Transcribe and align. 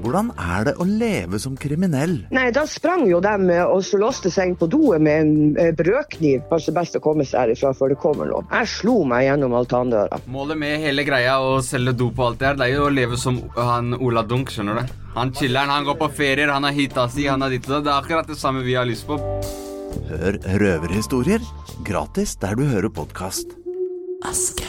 Hvordan 0.00 0.30
er 0.40 0.66
det 0.68 0.74
å 0.80 0.86
leve 0.86 1.40
som 1.42 1.56
kriminell? 1.60 2.16
Nei, 2.34 2.48
da 2.54 2.64
sprang 2.68 3.06
jo 3.10 3.20
dem 3.24 3.50
eh, 3.52 3.62
og 3.64 3.84
så 3.86 4.00
låste 4.00 4.32
seg 4.32 4.52
inn 4.52 4.58
på 4.60 4.68
doet 4.70 5.02
med 5.04 5.24
en 5.24 5.60
eh, 5.60 5.72
brødkniv. 5.76 6.46
Kanskje 6.50 6.74
best 6.76 6.98
å 6.98 7.02
komme 7.04 7.26
seg 7.28 7.44
herifra 7.44 7.72
før 7.76 7.94
det 7.94 8.00
kommer 8.02 8.30
noe. 8.30 8.46
Jeg 8.50 8.72
slo 8.72 9.00
meg 9.08 9.26
gjennom 9.28 9.56
altandøra. 9.60 10.20
Målet 10.32 10.60
med 10.60 10.80
hele 10.84 11.04
greia 11.06 11.38
å 11.44 11.60
selge 11.64 11.96
dop 12.00 12.18
og 12.18 12.30
alt 12.30 12.42
det 12.42 12.50
her, 12.50 12.60
det 12.60 12.68
er 12.68 12.76
jo 12.78 12.88
å 12.88 12.94
leve 12.94 13.20
som 13.20 13.40
han 13.56 13.94
Ola 14.00 14.24
Dunk, 14.26 14.52
skjønner 14.54 14.80
du. 14.80 14.98
Han 15.16 15.32
chiller'n, 15.34 15.72
han 15.72 15.88
går 15.88 15.98
på 16.00 16.10
ferier, 16.20 16.52
han 16.54 16.68
har 16.68 16.76
hita 16.76 17.08
si, 17.10 17.26
han 17.30 17.42
har 17.42 17.52
ditt 17.52 17.66
og 17.68 17.76
det. 17.78 17.82
Det 17.88 17.94
er 17.94 17.98
akkurat 17.98 18.30
det 18.30 18.38
samme 18.40 18.64
vi 18.66 18.78
har 18.78 18.88
lyst 18.88 19.08
på. 19.10 19.18
Hør 20.10 20.38
røverhistorier 20.62 21.42
gratis 21.86 22.36
der 22.40 22.58
du 22.58 22.66
hører 22.68 22.92
podkast. 22.94 23.56
Aske. 24.26 24.68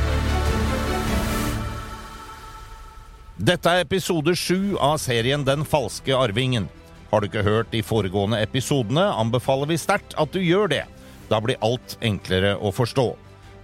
Dette 3.41 3.71
er 3.73 3.79
episode 3.81 4.35
sju 4.37 4.75
av 4.77 4.99
serien 5.01 5.41
Den 5.41 5.63
falske 5.65 6.13
arvingen. 6.13 6.67
Har 7.09 7.23
du 7.23 7.25
ikke 7.25 7.41
hørt 7.41 7.71
de 7.73 7.79
foregående 7.81 8.37
episodene, 8.37 9.07
anbefaler 9.17 9.71
vi 9.71 9.79
sterkt 9.81 10.13
at 10.21 10.29
du 10.29 10.37
gjør 10.45 10.69
det. 10.69 10.83
Da 11.31 11.39
blir 11.41 11.57
alt 11.65 11.95
enklere 12.05 12.51
å 12.61 12.69
forstå. 12.69 13.07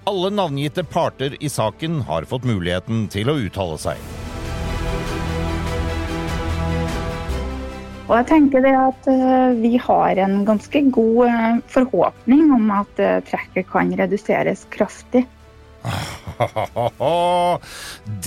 Alle 0.09 0.31
navngitte 0.33 0.81
parter 0.81 1.36
i 1.38 1.52
saken 1.53 2.02
har 2.09 2.25
fått 2.25 2.48
muligheten 2.50 3.05
til 3.14 3.30
å 3.30 3.38
uttale 3.38 3.78
seg. 3.83 4.02
Og 8.08 8.16
jeg 8.16 8.30
tenker 8.33 8.66
det 8.66 8.73
at 8.81 9.14
eh, 9.14 9.61
vi 9.61 9.75
har 9.78 10.25
en 10.25 10.39
ganske 10.48 10.86
god 10.95 11.23
eh, 11.28 11.64
forhåpning 11.70 12.50
om 12.55 12.72
at 12.81 13.03
eh, 13.03 13.20
trekket 13.30 13.70
kan 13.70 13.94
reduseres 14.02 14.66
kraftig. 14.73 15.28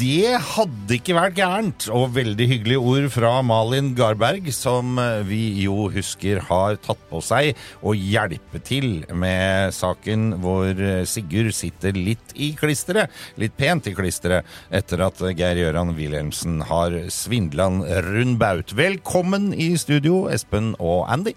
Det 0.00 0.30
hadde 0.54 0.96
ikke 0.96 1.16
vært 1.16 1.36
gærent. 1.38 1.86
Og 1.94 2.14
veldig 2.16 2.46
hyggelige 2.50 2.80
ord 2.92 3.06
fra 3.14 3.32
Malin 3.46 3.92
Garberg, 3.98 4.48
som 4.54 4.98
vi 5.28 5.62
jo 5.64 5.88
husker 5.92 6.40
har 6.48 6.78
tatt 6.82 7.02
på 7.10 7.20
seg 7.24 7.56
å 7.86 7.94
hjelpe 7.96 8.60
til 8.64 9.04
med 9.12 9.74
saken 9.76 10.34
hvor 10.42 10.74
Sigurd 11.08 11.54
sitter 11.56 11.92
litt 11.96 12.34
i 12.34 12.52
klisteret, 12.58 13.10
litt 13.40 13.56
pent 13.58 13.86
i 13.90 13.94
klisteret, 13.96 14.46
etter 14.74 15.02
at 15.06 15.20
Geir 15.30 15.58
Gøran 15.60 15.94
Wilhelmsen 15.98 16.60
har 16.70 16.90
svindla 17.12 17.70
rund 18.06 18.38
baut. 18.40 18.72
Velkommen 18.76 19.52
i 19.54 19.76
studio, 19.80 20.28
Espen 20.32 20.74
og 20.78 21.04
Andy. 21.12 21.34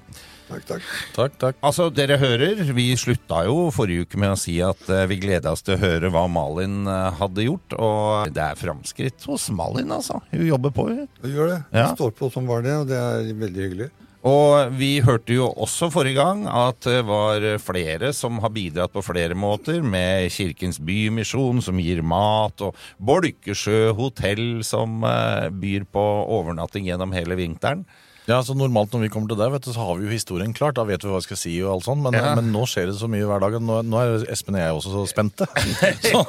Takk, 0.54 0.66
takk. 0.70 0.90
Takk, 1.16 1.38
takk. 1.42 1.58
Altså, 1.66 1.88
dere 1.94 2.20
hører, 2.22 2.62
vi 2.78 2.92
slutta 3.00 3.44
jo 3.48 3.72
forrige 3.74 4.06
uke 4.06 4.20
med 4.22 4.36
å 4.36 4.38
si 4.38 4.60
at 4.62 4.86
uh, 4.92 5.04
vi 5.10 5.18
gleda 5.24 5.54
oss 5.56 5.66
til 5.66 5.78
å 5.78 5.82
høre 5.82 6.12
hva 6.14 6.28
Malin 6.30 6.84
uh, 6.86 7.10
hadde 7.18 7.48
gjort, 7.48 7.74
og 7.80 8.36
det 8.36 8.44
er 8.46 8.60
framskritt 8.60 9.26
hos 9.30 9.50
Malin, 9.56 9.90
altså. 9.98 10.22
Hun 10.30 10.46
jobber 10.46 10.76
på, 10.76 10.88
hun. 10.92 11.10
Du 11.24 11.32
gjør 11.32 11.56
det. 11.56 11.60
Ja. 11.74 11.90
Står 11.98 12.14
på 12.18 12.30
som 12.34 12.50
var 12.50 12.66
det, 12.66 12.78
og 12.84 12.90
det 12.92 13.02
er 13.02 13.34
veldig 13.42 13.66
hyggelig. 13.66 13.90
Og 14.24 14.70
vi 14.80 15.02
hørte 15.04 15.36
jo 15.36 15.50
også 15.52 15.90
forrige 15.92 16.22
gang 16.22 16.46
at 16.48 16.86
det 16.86 17.02
var 17.10 17.44
flere 17.60 18.14
som 18.16 18.38
har 18.40 18.54
bidratt 18.56 18.94
på 18.94 19.04
flere 19.04 19.36
måter, 19.36 19.82
med 19.84 20.32
Kirkens 20.32 20.80
Bymisjon 20.80 21.60
som 21.66 21.82
gir 21.84 22.00
mat, 22.08 22.64
og 22.64 22.78
Bolkesjø 23.04 23.92
hotell 23.98 24.62
som 24.64 25.04
eh, 25.04 25.50
byr 25.52 25.84
på 25.92 26.06
overnatting 26.38 26.88
gjennom 26.88 27.12
hele 27.18 27.36
vinteren. 27.42 27.84
Ja, 28.24 28.38
så 28.40 28.54
Normalt 28.56 28.94
når 28.96 29.02
vi 29.04 29.10
kommer 29.12 29.28
til 29.28 29.40
deg, 29.40 29.50
vet 29.52 29.66
du, 29.66 29.72
så 29.76 29.84
har 29.84 29.98
vi 30.00 30.06
jo 30.08 30.14
historien 30.14 30.54
klart. 30.56 30.78
Da 30.78 30.86
vet 30.88 31.04
vi 31.04 31.10
hva 31.12 31.20
vi 31.20 31.26
skal 31.26 31.40
si 31.42 31.54
og 31.60 31.74
alt 31.74 31.88
sånt. 31.90 32.04
Men, 32.06 32.16
Ja. 32.16 32.36
men 32.40 32.54
nå 32.54 32.64
skjer 32.72 32.88
det 32.88 32.96
så 32.96 33.10
mye 33.12 33.26
hver 33.28 33.42
dag. 33.44 33.58
Nå, 33.60 33.82
nå 33.84 34.00
er 34.00 34.24
Espen 34.32 34.56
og 34.56 34.62
jeg 34.64 34.78
også 34.78 34.94
så 34.94 35.04
spente. 35.12 35.48
Så, 36.14 36.22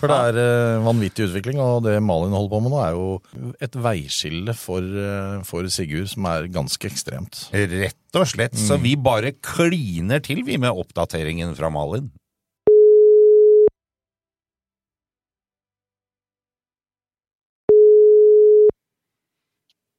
for 0.00 0.08
det 0.08 0.18
er 0.30 0.38
uh, 0.78 0.86
vanvittig 0.86 1.26
utvikling, 1.28 1.60
og 1.60 1.82
det 1.84 1.98
Malin 2.02 2.32
holder 2.32 2.52
på 2.54 2.62
med 2.64 2.72
nå, 2.72 2.80
er 2.80 2.96
jo 2.96 3.52
et 3.60 3.76
veiskille 3.76 4.54
for, 4.56 4.80
uh, 4.80 5.44
for 5.48 5.68
Sigurd 5.68 6.08
som 6.14 6.24
er 6.32 6.48
ganske 6.54 6.88
ekstremt. 6.88 7.44
Rett 7.52 8.16
og 8.16 8.24
slett. 8.32 8.56
Så 8.56 8.80
vi 8.80 8.96
bare 8.96 9.34
kliner 9.44 10.24
til, 10.24 10.40
vi, 10.48 10.56
med 10.56 10.72
oppdateringen 10.72 11.52
fra 11.58 11.68
Malin. 11.68 12.08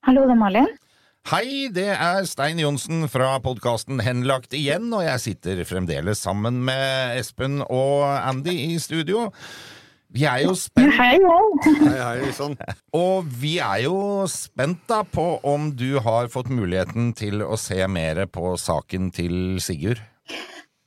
Hallo, 0.07 0.23
det 0.25 0.34
er 0.35 0.40
Malin. 0.40 0.69
Hei, 1.29 1.67
det 1.69 1.91
er 1.94 2.23
Stein 2.25 2.57
Johnsen 2.57 3.03
fra 3.06 3.35
podkasten 3.45 4.00
Henlagt 4.01 4.56
igjen, 4.57 4.88
og 4.97 5.03
jeg 5.06 5.22
sitter 5.22 5.59
fremdeles 5.69 6.23
sammen 6.25 6.56
med 6.66 7.19
Espen 7.19 7.59
og 7.62 8.01
Andy 8.01 8.56
i 8.63 8.79
studio. 8.81 9.28
Vi 10.09 10.23
er 10.25 10.47
jo 10.47 10.56
spent, 10.57 10.90
Hei, 10.97 11.19
hei. 11.85 12.31
Sånn. 12.34 12.56
og 12.97 13.29
vi 13.29 13.59
er 13.62 13.84
jo 13.84 14.00
spent 14.25 14.81
da 14.90 15.03
på 15.06 15.28
om 15.45 15.69
du 15.78 16.00
har 16.01 16.31
fått 16.34 16.50
muligheten 16.50 17.12
til 17.13 17.46
å 17.46 17.59
se 17.61 17.78
mer 17.85 18.23
på 18.25 18.56
saken 18.57 19.11
til 19.13 19.61
Sigurd. 19.61 20.01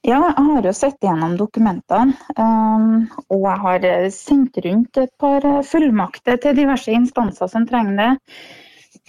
Ja, 0.03 0.19
jeg 0.19 0.43
har 0.49 0.67
jo 0.67 0.75
sett 0.75 1.07
gjennom 1.07 1.39
dokumentene, 1.39 2.19
um, 2.35 3.07
og 3.31 3.47
jeg 3.47 3.63
har 3.69 3.89
sendt 4.11 4.59
rundt 4.67 4.99
et 5.05 5.15
par 5.23 5.47
fullmakter 5.71 6.43
til 6.43 6.59
diverse 6.65 6.91
instanser 6.91 7.55
som 7.55 7.71
trenger 7.71 8.01
det. 8.03 8.11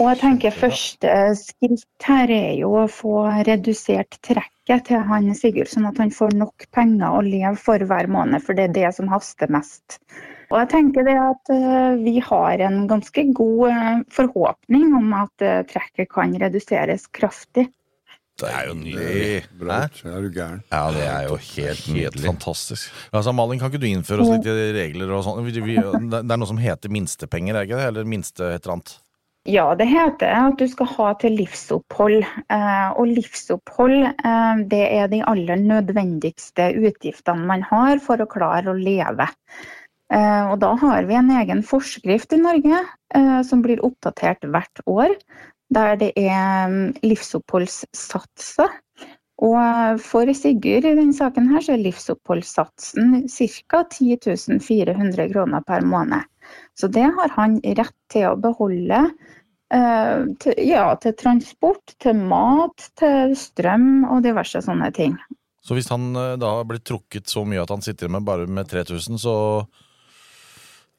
Og 0.01 0.07
jeg 0.09 0.19
tenker 0.23 0.55
første 0.57 1.09
skritt 1.37 2.07
her 2.07 2.31
er 2.33 2.53
jo 2.57 2.71
å 2.81 2.87
få 2.89 3.27
redusert 3.45 4.17
trekket 4.25 4.87
til 4.87 5.03
han 5.05 5.29
Sigurd, 5.37 5.69
sånn 5.69 5.85
at 5.85 5.99
han 6.01 6.13
får 6.13 6.33
nok 6.39 6.65
penger 6.73 7.13
å 7.13 7.21
leve 7.25 7.53
for 7.61 7.83
hver 7.85 8.09
måned, 8.09 8.41
for 8.41 8.57
det 8.57 8.71
er 8.71 8.73
det 8.79 8.93
som 8.97 9.11
haster 9.11 9.51
mest. 9.53 9.99
Og 10.49 10.57
jeg 10.59 10.69
tenker 10.73 11.05
det 11.05 11.15
at 11.17 11.53
eh, 11.53 11.93
vi 12.01 12.17
har 12.25 12.65
en 12.65 12.83
ganske 12.89 13.27
god 13.37 13.63
eh, 13.69 14.01
forhåpning 14.13 14.91
om 14.97 15.13
at 15.17 15.45
eh, 15.45 15.61
trekket 15.69 16.09
kan 16.13 16.33
reduseres 16.41 17.07
kraftig. 17.13 17.69
Det 18.41 18.49
er 18.49 18.67
jo 18.71 18.73
nydelig. 18.79 19.43
Bra. 19.61 19.83
Er 20.09 20.25
du 20.25 20.29
gæren? 20.33 20.61
Ja, 20.73 20.87
det 20.93 21.05
er 21.05 21.27
jo 21.29 21.37
helt 21.37 21.85
Helt 21.93 22.19
fantastisk. 22.25 22.89
Altså, 23.13 23.33
Malin, 23.37 23.61
kan 23.61 23.69
ikke 23.69 23.81
du 23.81 23.89
innføre 23.91 24.25
oss 24.25 24.33
litt 24.33 24.49
i 24.49 24.71
regler 24.73 25.13
og 25.13 25.21
sånn? 25.25 25.45
Det 25.53 26.23
er 26.23 26.41
noe 26.41 26.49
som 26.49 26.61
heter 26.61 26.93
minstepenger, 26.93 27.53
er 27.53 27.69
ikke 27.69 27.77
det? 27.77 27.89
Eller 27.93 28.09
minste 28.09 28.49
et 28.55 28.65
eller 28.65 28.79
annet? 28.79 28.95
Ja, 29.43 29.73
det 29.75 29.89
heter 29.91 30.31
at 30.31 30.55
du 30.55 30.63
skal 30.71 30.87
ha 30.93 31.09
til 31.19 31.33
livsopphold. 31.35 32.21
Eh, 32.23 32.89
og 32.95 33.09
livsopphold 33.11 34.05
eh, 34.07 34.61
det 34.71 34.83
er 34.87 35.09
de 35.11 35.19
aller 35.27 35.59
nødvendigste 35.59 36.69
utgiftene 36.79 37.43
man 37.49 37.65
har 37.67 37.99
for 38.05 38.23
å 38.23 38.29
klare 38.31 38.71
å 38.71 38.77
leve. 38.77 39.27
Eh, 40.13 40.45
og 40.47 40.61
da 40.63 40.71
har 40.79 41.09
vi 41.09 41.17
en 41.19 41.33
egen 41.41 41.63
forskrift 41.67 42.35
i 42.37 42.39
Norge 42.39 42.85
som 43.45 43.59
blir 43.61 43.83
oppdatert 43.85 44.47
hvert 44.49 44.79
år, 44.89 45.11
der 45.69 45.99
det 46.01 46.07
er 46.17 46.71
mm, 46.71 47.03
livsoppholdssatser. 47.03 48.71
Og 49.41 49.55
eh, 49.57 49.95
for 50.03 50.29
Sigurd 50.37 50.85
i 50.85 50.93
denne 50.93 51.15
saken 51.15 51.49
her, 51.49 51.63
så 51.65 51.73
er 51.73 51.83
livsoppholdssatsen 51.83 53.23
ca. 53.27 53.83
10 53.89 54.59
400 54.61 55.29
kroner 55.33 55.63
per 55.65 55.85
måned. 55.85 56.21
Så 56.77 56.89
det 56.91 57.07
har 57.17 57.33
han 57.37 57.57
rett 57.63 57.95
til 58.13 58.29
å 58.29 58.39
beholde. 58.39 59.05
eh, 59.73 60.25
til, 60.39 60.53
ja, 60.69 60.91
til 61.01 61.15
transport, 61.17 61.95
til 62.03 62.19
mat, 62.29 62.91
til 62.99 63.33
strøm 63.37 64.03
og 64.05 64.21
diverse 64.25 64.61
sånne 64.61 64.91
ting. 64.93 65.15
Så 65.63 65.77
hvis 65.77 65.89
han 65.89 66.11
eh, 66.19 66.35
da 66.37 66.51
blir 66.67 66.83
trukket 66.83 67.31
så 67.31 67.45
mye 67.47 67.63
at 67.63 67.71
han 67.73 67.81
sitter 67.81 68.11
med 68.11 68.25
bare 68.27 68.45
med 68.45 68.69
3000, 68.69 69.17
så 69.17 69.35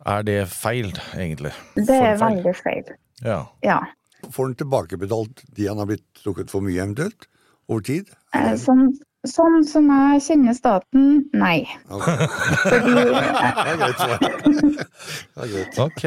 er 0.04 0.25
det 0.26 0.40
feil, 0.50 0.90
egentlig? 1.14 1.52
Det 1.76 2.00
er 2.00 2.19
veldig 2.20 2.56
feil. 2.58 2.90
Ja. 3.25 3.44
Ja. 3.64 3.78
Får 4.32 4.50
han 4.50 4.58
tilbakebetalt 4.58 5.44
de 5.54 5.69
han 5.69 5.78
har 5.78 5.88
blitt 5.88 6.06
trukket 6.25 6.50
for 6.50 6.64
mye, 6.64 6.80
eventuelt? 6.80 7.28
Over 7.69 7.84
tid? 7.87 8.11
Eh, 8.37 8.55
Sånn, 8.61 8.90
sånn 9.25 9.62
som 9.64 9.87
jeg 9.88 10.22
kjenner 10.26 10.56
staten, 10.56 11.05
nei. 11.32 11.64
Okay. 11.88 12.26
Fordi, 12.64 12.94
Det 15.34 15.44
er 15.44 15.52
greit. 15.52 15.78
Ok. 15.81 16.02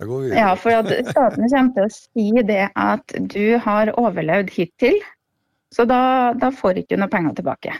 Da 0.00 0.06
går 0.08 0.20
vi 0.20 0.26
videre. 0.30 0.40
ja, 0.40 0.50
for 0.56 0.72
at 0.80 0.90
staten 1.10 1.48
kommer 1.52 1.72
til 1.76 1.84
å 1.86 1.92
si 1.92 2.44
det 2.48 2.62
at 2.80 3.16
du 3.32 3.58
har 3.60 3.90
overlevd 4.00 4.52
hittil, 4.54 4.96
så 5.74 5.84
da, 5.88 6.32
da 6.40 6.48
får 6.54 6.80
ikke 6.82 6.96
du 6.96 7.02
noe 7.02 7.12
penger 7.12 7.36
tilbake. 7.40 7.74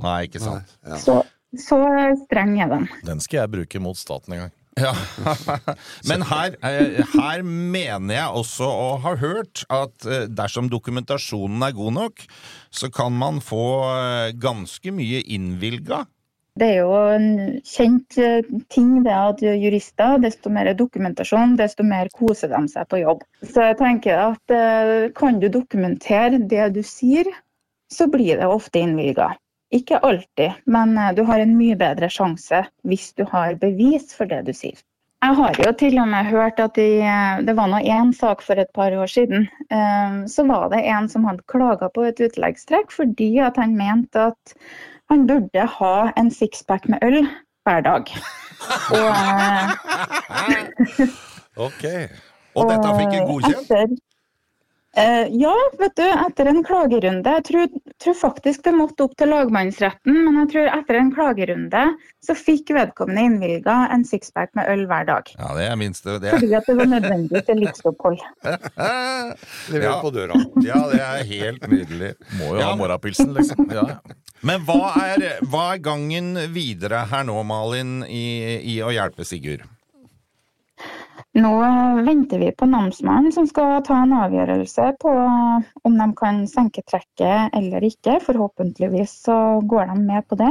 Nei, 0.00 0.18
ikke 0.28 0.40
sant. 0.44 0.74
Ja. 0.86 0.96
Så, 1.00 1.18
så 1.60 1.78
streng 2.26 2.54
er 2.62 2.68
den. 2.72 2.84
Den 3.04 3.20
skal 3.24 3.42
jeg 3.42 3.52
bruke 3.56 3.80
mot 3.84 3.98
staten 4.00 4.36
en 4.36 4.44
gang. 4.46 4.52
Ja. 4.84 4.94
Men 6.08 6.22
her, 6.28 6.54
eh, 6.64 7.00
her 7.14 7.42
mener 7.44 8.14
jeg 8.14 8.38
også 8.40 8.68
å 8.68 8.86
ha 9.04 9.16
hørt 9.20 9.64
at 9.72 10.06
eh, 10.06 10.24
dersom 10.30 10.70
dokumentasjonen 10.72 11.62
er 11.66 11.76
god 11.76 11.96
nok, 11.98 12.24
så 12.72 12.90
kan 12.92 13.12
man 13.18 13.42
få 13.44 13.66
eh, 13.90 14.30
ganske 14.40 14.94
mye 14.94 15.22
innvilga. 15.26 16.04
Det 16.60 16.66
er 16.66 16.80
jo 16.80 16.96
en 17.14 17.28
kjent 17.64 18.16
ting 18.74 18.88
det 19.04 19.14
at 19.14 19.38
jurister, 19.40 20.18
desto 20.20 20.50
mer 20.52 20.72
dokumentasjon, 20.76 21.54
desto 21.56 21.86
mer 21.86 22.10
koser 22.12 22.50
de 22.52 22.60
seg 22.68 22.88
på 22.90 23.00
jobb. 23.00 23.22
Så 23.46 23.68
jeg 23.68 23.78
tenker 23.78 24.18
at 24.24 24.56
kan 25.16 25.38
du 25.40 25.46
dokumentere 25.48 26.42
det 26.50 26.66
du 26.74 26.82
sier, 26.84 27.30
så 27.90 28.10
blir 28.10 28.42
det 28.42 28.50
ofte 28.50 28.82
innvilga. 28.82 29.30
Ikke 29.70 30.00
alltid, 30.02 30.56
men 30.66 30.96
eh, 30.98 31.12
du 31.14 31.22
har 31.28 31.38
en 31.42 31.56
mye 31.58 31.76
bedre 31.78 32.08
sjanse 32.10 32.64
hvis 32.88 33.12
du 33.18 33.24
har 33.30 33.54
bevis 33.60 34.14
for 34.16 34.26
det 34.30 34.42
du 34.48 34.52
sier. 34.56 34.78
Jeg 35.20 35.36
har 35.36 35.58
jo 35.60 35.72
til 35.76 35.98
og 36.00 36.08
med 36.08 36.30
hørt 36.32 36.60
at 36.64 36.78
i, 36.80 36.98
eh, 37.04 37.42
det 37.46 37.54
var 37.58 37.68
nå 37.70 37.78
én 37.84 38.10
sak 38.16 38.42
for 38.42 38.58
et 38.58 38.70
par 38.74 38.92
år 38.96 39.10
siden. 39.10 39.46
eh, 39.70 40.24
Så 40.26 40.46
var 40.48 40.70
det 40.72 40.82
en 40.88 41.08
som 41.08 41.24
hadde 41.28 41.46
klaga 41.46 41.90
på 41.92 42.06
et 42.08 42.20
utleggstrekk 42.20 42.90
fordi 42.90 43.38
at 43.38 43.56
han 43.60 43.76
mente 43.76 44.30
at 44.32 44.54
han 45.10 45.26
burde 45.26 45.66
ha 45.78 45.94
en 46.16 46.30
sixpack 46.30 46.88
med 46.88 46.98
øl 47.02 47.28
hver 47.68 47.80
dag. 47.84 48.10
Og, 48.96 49.14
Ok. 51.60 51.84
Og 52.56 52.70
dette 52.70 52.92
fikk 52.98 53.14
han 53.14 53.26
godkjent. 53.28 53.70
Etter, 53.70 53.88
ja, 55.30 55.52
vet 55.78 55.94
du, 55.96 56.02
etter 56.02 56.48
en 56.50 56.64
klagerunde 56.66 57.30
Jeg 57.36 57.44
tror, 57.46 57.68
tror 58.02 58.16
faktisk 58.18 58.64
det 58.66 58.72
måtte 58.74 59.04
opp 59.06 59.12
til 59.20 59.30
lagmannsretten, 59.30 60.16
men 60.26 60.38
jeg 60.42 60.48
tror 60.50 60.70
etter 60.74 60.98
en 60.98 61.12
klagerunde 61.14 61.82
så 62.26 62.34
fikk 62.36 62.72
vedkommende 62.74 63.22
innvilga 63.28 63.76
en 63.94 64.02
sixpack 64.04 64.50
med 64.58 64.66
øl 64.68 64.82
hver 64.90 65.06
dag. 65.08 65.30
Ja, 65.38 65.52
det 65.56 65.68
er 65.70 65.78
minst 65.80 66.04
det. 66.04 66.18
Fordi 66.34 66.50
at 66.58 66.66
det 66.68 66.76
var 66.76 66.90
nødvendig 66.90 67.44
til 67.46 67.62
livsopphold. 67.62 68.18
Lever 69.70 69.86
Ja. 69.86 69.94
på 70.02 70.10
døra. 70.14 70.36
Ja, 70.66 70.82
det 70.90 71.00
er 71.00 71.24
helt 71.30 71.64
nydelig. 71.70 72.12
Må 72.38 72.54
jo 72.54 72.60
Ja, 72.60 72.68
ha 72.72 72.76
morgenpilsen, 72.76 73.32
liksom. 73.36 73.70
Ja, 73.72 73.86
ja. 73.94 74.16
Men 74.42 74.62
hva 74.68 74.92
er, 75.06 75.38
hva 75.48 75.64
er 75.74 75.82
gangen 75.84 76.34
videre 76.54 77.06
her 77.10 77.24
nå, 77.28 77.38
Malin, 77.46 78.00
i, 78.08 78.58
i 78.74 78.80
å 78.84 78.90
hjelpe 78.92 79.24
Sigurd? 79.28 79.64
Nå 81.38 81.50
venter 82.06 82.40
vi 82.42 82.48
på 82.52 82.66
namsmannen 82.66 83.30
som 83.32 83.46
skal 83.46 83.84
ta 83.86 84.00
en 84.02 84.14
avgjørelse 84.18 84.88
på 84.98 85.10
om 85.86 85.98
de 86.00 86.08
kan 86.18 86.40
senke 86.50 86.82
trekket 86.82 87.54
eller 87.54 87.86
ikke. 87.86 88.16
Forhåpentligvis 88.24 89.12
så 89.28 89.36
går 89.70 89.92
de 89.92 90.00
med 90.08 90.26
på 90.26 90.40
det. 90.40 90.50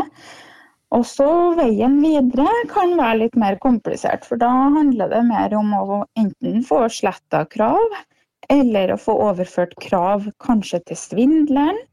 Og 0.96 1.04
så 1.06 1.28
veien 1.58 2.00
videre 2.02 2.48
kan 2.72 2.96
være 2.98 3.26
litt 3.26 3.36
mer 3.38 3.60
komplisert, 3.62 4.24
for 4.26 4.42
da 4.42 4.50
handler 4.78 5.12
det 5.12 5.20
mer 5.28 5.54
om 5.60 5.76
å 5.78 6.00
enten 6.18 6.64
få 6.66 6.86
sletta 6.90 7.44
krav, 7.52 8.00
eller 8.50 8.96
å 8.96 8.98
få 8.98 9.14
overført 9.28 9.76
krav 9.84 10.26
kanskje 10.42 10.82
til 10.88 11.02
svindleren. 11.04 11.84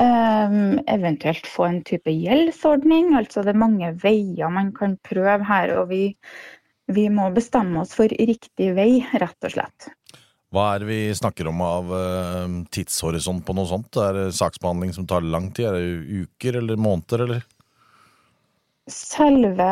ehm, 0.00 0.80
eventuelt 0.88 1.46
få 1.46 1.66
en 1.68 1.82
type 1.84 2.08
gjeldsordning. 2.10 3.12
Altså 3.14 3.42
det 3.44 3.52
er 3.52 3.60
mange 3.60 3.92
veier 4.00 4.48
man 4.48 4.72
kan 4.72 4.96
prøve 5.04 5.44
her, 5.44 5.74
og 5.78 5.90
vi 5.90 6.16
vi 6.86 7.08
må 7.10 7.28
bestemme 7.34 7.82
oss 7.82 7.94
for 7.96 8.10
riktig 8.10 8.72
vei, 8.76 9.04
rett 9.12 9.48
og 9.48 9.54
slett. 9.54 9.90
Hva 10.52 10.66
er 10.74 10.82
det 10.82 10.88
vi 10.90 11.00
snakker 11.16 11.48
om 11.48 11.62
av 11.64 11.92
eh, 11.96 12.56
tidshorisont 12.74 13.44
på 13.46 13.54
noe 13.56 13.68
sånt? 13.70 13.96
Er 13.96 14.18
det 14.18 14.36
saksbehandling 14.36 14.92
som 14.92 15.06
tar 15.08 15.24
lang 15.24 15.48
tid? 15.56 15.70
Er 15.70 15.78
det 15.78 16.24
uker 16.26 16.58
eller 16.60 16.76
måneder, 16.76 17.24
eller? 17.24 17.46
Selve 18.90 19.68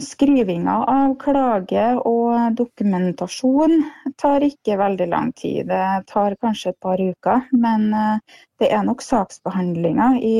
skrivinga 0.00 0.76
av 0.88 1.16
klage 1.20 1.84
og 2.06 2.54
dokumentasjon 2.56 3.80
tar 4.22 4.46
ikke 4.46 4.78
veldig 4.80 5.08
lang 5.10 5.32
tid. 5.36 5.66
Det 5.68 6.06
tar 6.08 6.38
kanskje 6.40 6.70
et 6.72 6.80
par 6.86 7.02
uker, 7.02 7.48
men 7.52 7.90
eh, 7.92 8.38
det 8.62 8.72
er 8.72 8.86
nok 8.88 9.04
saksbehandlinga 9.04 10.14
i 10.22 10.36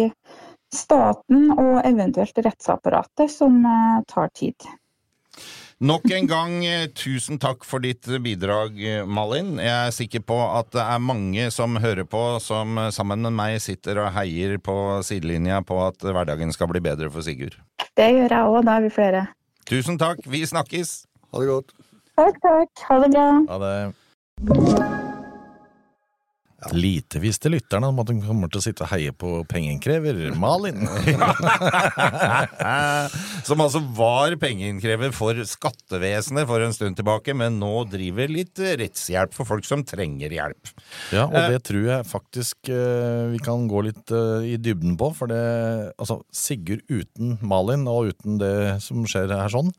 staten 0.72 1.50
og 1.58 1.82
eventuelt 1.84 2.38
rettsapparatet 2.46 3.34
som 3.34 3.60
eh, 3.66 3.98
tar 4.08 4.32
tid. 4.32 4.72
Nok 5.82 6.04
en 6.14 6.28
gang, 6.30 6.52
eh, 6.64 6.84
tusen 6.94 7.40
takk 7.42 7.64
for 7.66 7.82
ditt 7.82 8.06
bidrag, 8.22 8.76
eh, 8.78 9.04
Malin. 9.04 9.56
Jeg 9.58 9.88
er 9.88 9.90
sikker 9.90 10.20
på 10.22 10.38
at 10.38 10.70
det 10.70 10.80
er 10.80 10.98
mange 11.02 11.50
som 11.50 11.74
hører 11.74 12.04
på, 12.06 12.38
som 12.40 12.78
sammen 12.94 13.20
med 13.26 13.32
meg 13.32 13.58
sitter 13.60 13.98
og 13.98 14.12
heier 14.14 14.58
på 14.62 15.02
sidelinja 15.02 15.58
på 15.66 15.80
at 15.82 15.98
hverdagen 15.98 16.54
skal 16.54 16.68
bli 16.70 16.78
bedre 16.78 17.10
for 17.10 17.20
Sigurd. 17.26 17.58
Det 17.96 18.12
gjør 18.14 18.30
jeg 18.30 18.46
òg, 18.46 18.64
da 18.64 18.76
er 18.76 18.86
vi 18.86 18.94
flere. 18.94 19.28
Tusen 19.66 19.98
takk, 19.98 20.22
vi 20.24 20.46
snakkes! 20.46 21.06
Ha 21.32 21.40
det 21.40 21.48
godt. 21.50 21.74
Takk, 22.14 22.38
takk. 22.46 22.86
Ha 22.86 23.00
det 23.02 23.10
bra. 23.10 23.26
Ha 23.50 23.58
det 23.58 25.11
Lite 26.70 27.18
visste 27.18 27.50
lytterne 27.50 27.88
om 27.90 27.98
at 27.98 28.10
hun 28.12 28.20
kommer 28.22 28.50
til 28.50 28.60
å 28.60 28.62
sitte 28.62 28.84
og 28.84 28.90
heie 28.92 29.10
på 29.16 29.40
pengeinnkrever 29.50 30.36
Malin. 30.38 30.82
Som 33.48 33.62
altså 33.64 33.80
var 33.96 34.36
pengeinnkrever 34.40 35.10
for 35.16 35.38
skattevesenet 35.48 36.46
for 36.48 36.62
en 36.62 36.74
stund 36.76 36.96
tilbake, 37.00 37.34
men 37.34 37.58
nå 37.58 37.72
driver 37.90 38.30
litt 38.30 38.58
rettshjelp 38.62 39.34
for 39.34 39.48
folk 39.48 39.66
som 39.66 39.82
trenger 39.86 40.30
hjelp. 40.36 40.70
Ja, 41.14 41.26
og 41.26 41.50
det 41.50 41.62
tror 41.66 41.88
jeg 41.88 42.08
faktisk 42.08 42.70
eh, 42.70 43.24
vi 43.32 43.40
kan 43.42 43.66
gå 43.70 43.82
litt 43.88 44.12
eh, 44.14 44.52
i 44.54 44.56
dybden 44.60 44.96
på. 45.00 45.10
For 45.18 45.32
det 45.32 45.42
Altså, 46.02 46.20
Sigurd 46.34 46.82
uten 46.90 47.36
Malin 47.44 47.84
og 47.90 48.12
uten 48.12 48.38
det 48.40 48.78
som 48.84 49.02
skjer 49.08 49.32
her 49.34 49.50
sånn, 49.52 49.72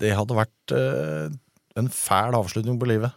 det 0.00 0.14
hadde 0.16 0.38
vært 0.38 0.74
eh, 0.76 1.28
en 1.76 1.90
fæl 1.92 2.36
avslutning 2.38 2.78
på 2.80 2.88
livet. 2.88 3.12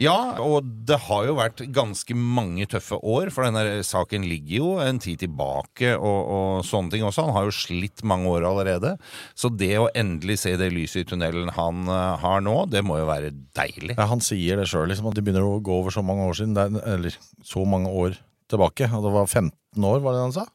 Ja, 0.00 0.40
og 0.42 0.66
det 0.88 0.96
har 1.06 1.26
jo 1.28 1.36
vært 1.38 1.60
ganske 1.74 2.16
mange 2.18 2.66
tøffe 2.70 2.98
år, 2.98 3.30
for 3.34 3.46
denne 3.46 3.78
saken 3.86 4.24
ligger 4.26 4.56
jo 4.56 4.70
en 4.82 4.98
tid 5.02 5.20
tilbake 5.22 5.92
og, 5.94 6.18
og 6.34 6.64
sånne 6.66 6.90
ting 6.90 7.04
også. 7.06 7.28
Han 7.28 7.36
har 7.36 7.46
jo 7.46 7.54
slitt 7.54 8.02
mange 8.06 8.32
år 8.32 8.48
allerede. 8.48 8.96
Så 9.38 9.52
det 9.54 9.70
å 9.78 9.86
endelig 9.94 10.40
se 10.42 10.56
det 10.58 10.72
lyset 10.74 11.04
i 11.04 11.08
tunnelen 11.12 11.52
han 11.54 11.86
eh, 11.86 12.24
har 12.24 12.42
nå, 12.42 12.56
det 12.72 12.82
må 12.86 12.98
jo 12.98 13.06
være 13.10 13.30
deilig. 13.54 13.94
Ja, 13.94 14.08
Han 14.10 14.24
sier 14.24 14.58
det 14.58 14.66
sjøl, 14.70 14.88
liksom, 14.90 15.12
at 15.12 15.18
det 15.18 15.26
begynner 15.26 15.46
å 15.46 15.62
gå 15.62 15.78
over 15.78 15.94
så 15.94 16.02
mange 16.06 16.26
år 16.26 16.40
siden. 16.40 16.58
Er, 16.58 16.74
eller 16.96 17.18
så 17.46 17.62
mange 17.68 17.92
år 17.94 18.18
tilbake. 18.50 18.90
Og 18.90 19.06
det 19.06 19.14
var 19.14 19.30
15 19.30 19.90
år, 19.92 20.02
var 20.02 20.16
det 20.18 20.26
han 20.26 20.36
sa? 20.40 20.48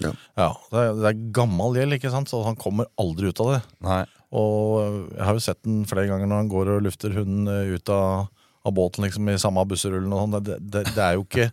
Ja. 0.00 0.12
Ja, 0.38 0.48
det 0.72 0.80
er, 0.80 0.96
det 0.96 1.10
er 1.10 1.20
gammel 1.36 1.76
gjeld, 1.76 1.96
ikke 1.96 2.12
sant? 2.12 2.32
så 2.32 2.40
han 2.46 2.56
kommer 2.60 2.88
aldri 3.00 3.32
ut 3.32 3.44
av 3.44 3.52
det. 3.56 3.60
Nei. 3.84 4.02
Og 4.36 5.12
jeg 5.14 5.24
har 5.24 5.36
jo 5.36 5.44
sett 5.44 5.60
den 5.64 5.84
flere 5.88 6.08
ganger 6.10 6.28
når 6.28 6.42
han 6.42 6.50
går 6.52 6.72
og 6.74 6.82
lufter 6.84 7.14
hunden 7.16 7.48
eh, 7.52 7.76
ut 7.76 7.92
av, 7.92 8.28
av 8.68 8.76
båten 8.76 9.04
liksom 9.06 9.28
i 9.32 9.38
samme 9.40 9.64
busserullen. 9.68 10.12
og 10.14 10.22
sånn. 10.26 10.38
Det, 10.46 10.58
det, 10.60 10.84
det 10.94 11.02
er 11.04 11.16
jo 11.18 11.24
ikke 11.26 11.48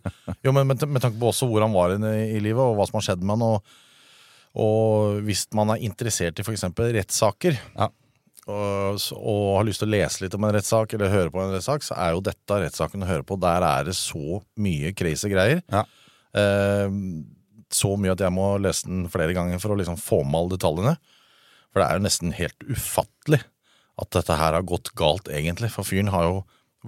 Jo, 0.46 0.52
men 0.56 0.68
med, 0.70 0.84
med 0.86 1.02
tanke 1.04 1.18
på 1.20 1.32
også 1.32 1.48
hvor 1.50 1.64
han 1.64 1.74
var 1.74 1.96
i, 1.96 1.98
i 2.36 2.40
livet, 2.44 2.62
og 2.62 2.76
hva 2.78 2.86
som 2.88 3.00
har 3.00 3.06
skjedd 3.10 3.24
med 3.26 3.36
han, 3.36 3.46
og, 3.56 3.76
og 4.56 5.20
hvis 5.26 5.46
man 5.56 5.74
er 5.74 5.82
interessert 5.84 6.38
i 6.40 6.44
f.eks. 6.46 6.64
rettssaker, 6.96 7.58
Ja. 7.76 7.90
og, 8.46 9.00
og 9.18 9.40
har 9.58 9.66
lyst 9.68 9.82
til 9.82 9.90
å 9.90 9.94
lese 9.96 10.22
litt 10.24 10.36
om 10.38 10.46
en 10.48 10.54
rettssak, 10.56 10.94
eller 10.96 11.12
høre 11.12 11.32
på 11.34 11.42
en 11.42 11.52
rettssak, 11.56 11.84
så 11.84 11.96
er 11.98 12.14
jo 12.14 12.22
dette 12.24 12.60
rettssaken 12.62 13.04
å 13.04 13.10
høre 13.10 13.26
på. 13.26 13.36
Der 13.42 13.66
er 13.66 13.88
det 13.90 13.96
så 13.98 14.40
mye 14.62 14.94
crazy 14.96 15.32
greier. 15.32 15.60
Ja. 15.72 15.82
Eh, 16.36 16.88
så 17.74 17.90
mye 17.98 18.14
at 18.14 18.22
jeg 18.22 18.30
må 18.32 18.52
lese 18.62 18.86
den 18.86 19.08
flere 19.10 19.34
ganger 19.36 19.58
for 19.60 19.74
å 19.74 19.78
liksom 19.80 19.98
få 20.00 20.22
med 20.24 20.38
alle 20.38 20.54
detaljene. 20.56 20.96
For 21.72 21.82
det 21.82 21.88
er 21.90 21.98
jo 21.98 22.04
nesten 22.06 22.32
helt 22.38 22.66
ufattelig 22.70 23.42
at 24.00 24.10
dette 24.14 24.36
her 24.38 24.54
har 24.56 24.64
gått 24.68 24.92
galt, 24.96 25.26
egentlig. 25.32 25.68
For 25.74 25.84
fyren 25.88 26.12
har 26.14 26.24
jo 26.28 26.36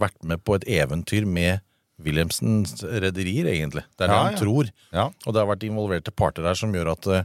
vært 0.00 0.19
med 0.26 0.43
på 0.47 0.57
et 0.59 0.67
eventyr 0.81 1.26
med 1.26 1.61
Wilhelmsens 1.99 2.76
rederier, 2.87 3.49
egentlig. 3.50 3.83
Det 3.99 4.07
er 4.07 4.12
det 4.12 4.14
Ja, 4.14 4.23
han 4.28 4.33
ja. 4.37 4.38
tror. 4.38 4.71
Ja, 4.95 5.07
Og 5.26 5.35
det 5.35 5.43
har 5.43 5.49
vært 5.50 5.67
involverte 5.67 6.12
parter 6.14 6.47
der 6.47 6.55
som 6.59 6.73
gjør 6.75 6.93
at 6.95 7.07
eh, 7.11 7.25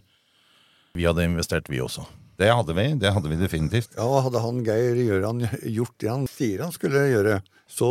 vi 0.98 1.06
hadde 1.06 1.26
investert, 1.26 1.70
vi 1.70 1.80
også. 1.82 2.06
det 2.42 2.50
hadde 2.50 2.74
vi. 2.74 2.86
Det 2.98 3.12
hadde 3.14 3.30
vi 3.30 3.36
definitivt. 3.38 3.94
Ja, 3.98 4.08
Hadde 4.26 4.42
han 4.42 4.64
Geir 4.66 4.98
Gjøran 4.98 5.44
gjort 5.78 5.94
det 6.02 6.10
han 6.10 6.26
sier 6.30 6.64
han 6.66 6.74
skulle 6.74 7.04
gjøre, 7.12 7.40
så, 7.70 7.88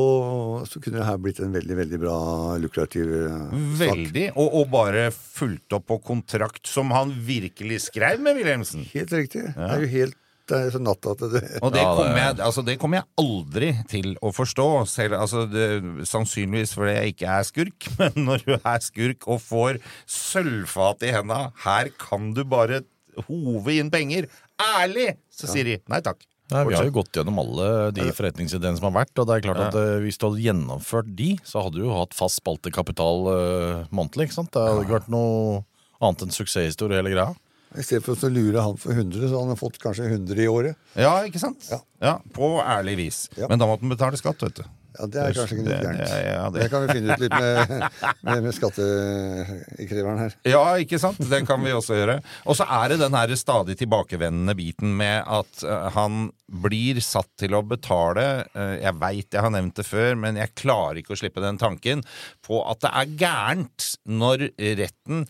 så 0.69 0.79
kunne 0.83 0.99
det 1.01 1.07
her 1.09 1.19
blitt 1.23 1.39
en 1.43 1.55
veldig 1.55 1.77
veldig 1.79 1.99
bra, 2.03 2.17
lukrativ 2.63 3.15
eh, 3.15 3.39
sak. 3.79 3.79
Veldig. 3.81 4.27
Og, 4.37 4.59
og 4.61 4.69
bare 4.75 5.07
fulgt 5.15 5.73
opp 5.79 5.87
på 5.91 6.01
kontrakt 6.13 6.67
som 6.71 6.91
han 6.95 7.15
virkelig 7.27 7.85
skrev 7.89 8.21
med 8.23 8.39
Wilhelmsen. 8.39 8.85
Helt 8.93 9.15
riktig. 9.15 9.47
Det 9.55 9.71
er 9.71 9.87
jo 9.87 9.91
helt 9.95 10.19
er 10.59 10.73
så 10.75 10.81
natta 10.83 11.15
til 11.19 11.33
du 11.33 11.39
Og 11.39 11.73
det, 11.75 11.83
kommer 11.83 12.19
jeg, 12.21 12.39
altså 12.47 12.65
kom 12.81 12.97
jeg 12.97 13.07
aldri 13.21 13.71
til 13.91 14.13
å 14.23 14.33
forstå, 14.35 14.67
selv, 14.91 15.19
altså 15.19 15.45
det, 15.51 15.69
sannsynligvis 16.09 16.75
fordi 16.77 16.97
jeg 16.97 17.15
ikke 17.15 17.37
er 17.37 17.49
skurk. 17.49 17.89
Men 18.01 18.27
når 18.31 18.47
du 18.47 18.55
er 18.57 18.83
skurk 18.85 19.29
og 19.29 19.43
får 19.45 19.81
sølvfat 20.11 21.07
i 21.09 21.15
henda, 21.17 21.45
her 21.67 21.93
kan 22.01 22.33
du 22.37 22.45
bare 22.49 22.83
hove 23.29 23.79
inn 23.79 23.93
penger. 23.93 24.29
Ærlig! 24.63 25.15
Så 25.33 25.51
sier 25.51 25.69
de 25.69 25.81
nei 25.91 26.03
takk. 26.05 26.23
Nei, 26.53 26.67
vi 26.69 26.77
har 26.77 26.85
jo 26.85 26.95
gått 26.99 27.17
gjennom 27.17 27.39
alle 27.41 27.67
de 27.97 28.05
forretningsideene 28.13 28.77
som 28.77 28.91
har 28.91 28.97
vært, 29.03 29.15
og 29.21 29.29
det 29.29 29.37
er 29.39 29.45
klart 29.47 29.63
at 29.71 29.77
eh, 29.79 30.01
hvis 30.05 30.19
du 30.21 30.27
hadde 30.27 30.43
gjennomført 30.45 31.13
de, 31.17 31.31
så 31.49 31.63
hadde 31.65 31.79
du 31.79 31.87
jo 31.87 31.95
hatt 31.97 32.17
fast 32.17 32.43
spaltekapital 32.43 33.29
uh, 33.29 33.87
månedlig, 33.95 34.29
ikke 34.29 34.37
sant? 34.43 34.53
Det 34.53 34.65
hadde 34.67 34.85
ikke 34.85 34.99
vært 34.99 35.13
noe 35.15 35.63
annet 36.03 36.27
enn 36.27 36.35
suksesshistorie 36.35 37.01
hele 37.01 37.15
greia. 37.15 37.31
I 37.79 37.83
stedet 37.87 38.05
for 38.05 38.15
å 38.17 38.29
lure 38.33 38.61
han 38.67 38.77
for 38.81 38.93
100, 38.93 39.29
så 39.31 39.41
han 39.41 39.53
har 39.55 39.57
fått 39.61 39.79
kanskje 39.83 40.11
100 40.11 40.43
i 40.45 40.49
året. 40.51 40.77
Ja, 40.99 41.15
ikke 41.25 41.41
sant? 41.41 41.65
Ja. 41.71 41.79
Ja, 42.03 42.15
På 42.35 42.57
ærlig 42.61 42.97
vis. 42.99 43.25
Ja. 43.39 43.47
Men 43.49 43.59
da 43.63 43.69
måtte 43.71 43.87
han 43.87 43.93
betale 43.95 44.19
skatt, 44.21 44.43
vet 44.43 44.61
du. 44.61 44.65
Ja, 44.93 45.07
Det 45.09 45.21
er 45.23 45.33
kanskje 45.33 45.57
ikke 45.57 45.65
noe 45.65 45.77
gærent. 45.81 46.01
det- 46.05 46.25
ja, 46.27 46.41
det... 46.53 46.61
det- 46.61 46.71
kan 46.71 46.83
vi 46.85 46.93
finne 46.99 47.15
ut 47.15 47.23
litt 47.23 47.33
med, 47.33 47.71
med, 48.29 48.43
med 48.45 48.53
skatteinnkreveren 48.59 50.19
her. 50.21 50.35
Ja, 50.49 50.63
ikke 50.83 50.99
sant? 51.01 51.21
Det 51.31 51.41
kan 51.49 51.63
vi 51.65 51.73
også 51.73 51.97
gjøre. 51.97 52.19
Og 52.45 52.59
så 52.59 52.67
er 52.69 52.93
det 52.93 52.99
den 53.01 53.17
her 53.17 53.33
stadig 53.41 53.79
tilbakevendende 53.81 54.55
biten 54.59 54.93
med 54.99 55.25
at 55.25 55.65
eh, 55.65 55.89
han 55.97 56.27
blir 56.67 57.01
satt 57.05 57.31
til 57.41 57.55
å 57.57 57.63
betale 57.65 58.27
eh, 58.53 58.75
Jeg 58.83 58.99
veit 59.01 59.33
jeg 59.33 59.41
har 59.47 59.55
nevnt 59.55 59.79
det 59.81 59.87
før, 59.89 60.17
men 60.27 60.37
jeg 60.41 60.53
klarer 60.61 61.01
ikke 61.01 61.15
å 61.17 61.21
slippe 61.23 61.41
den 61.45 61.57
tanken 61.63 62.05
på 62.45 62.61
at 62.69 62.83
det 62.85 62.93
er 62.93 63.15
gærent 63.25 63.89
når 64.13 64.51
retten 64.83 65.25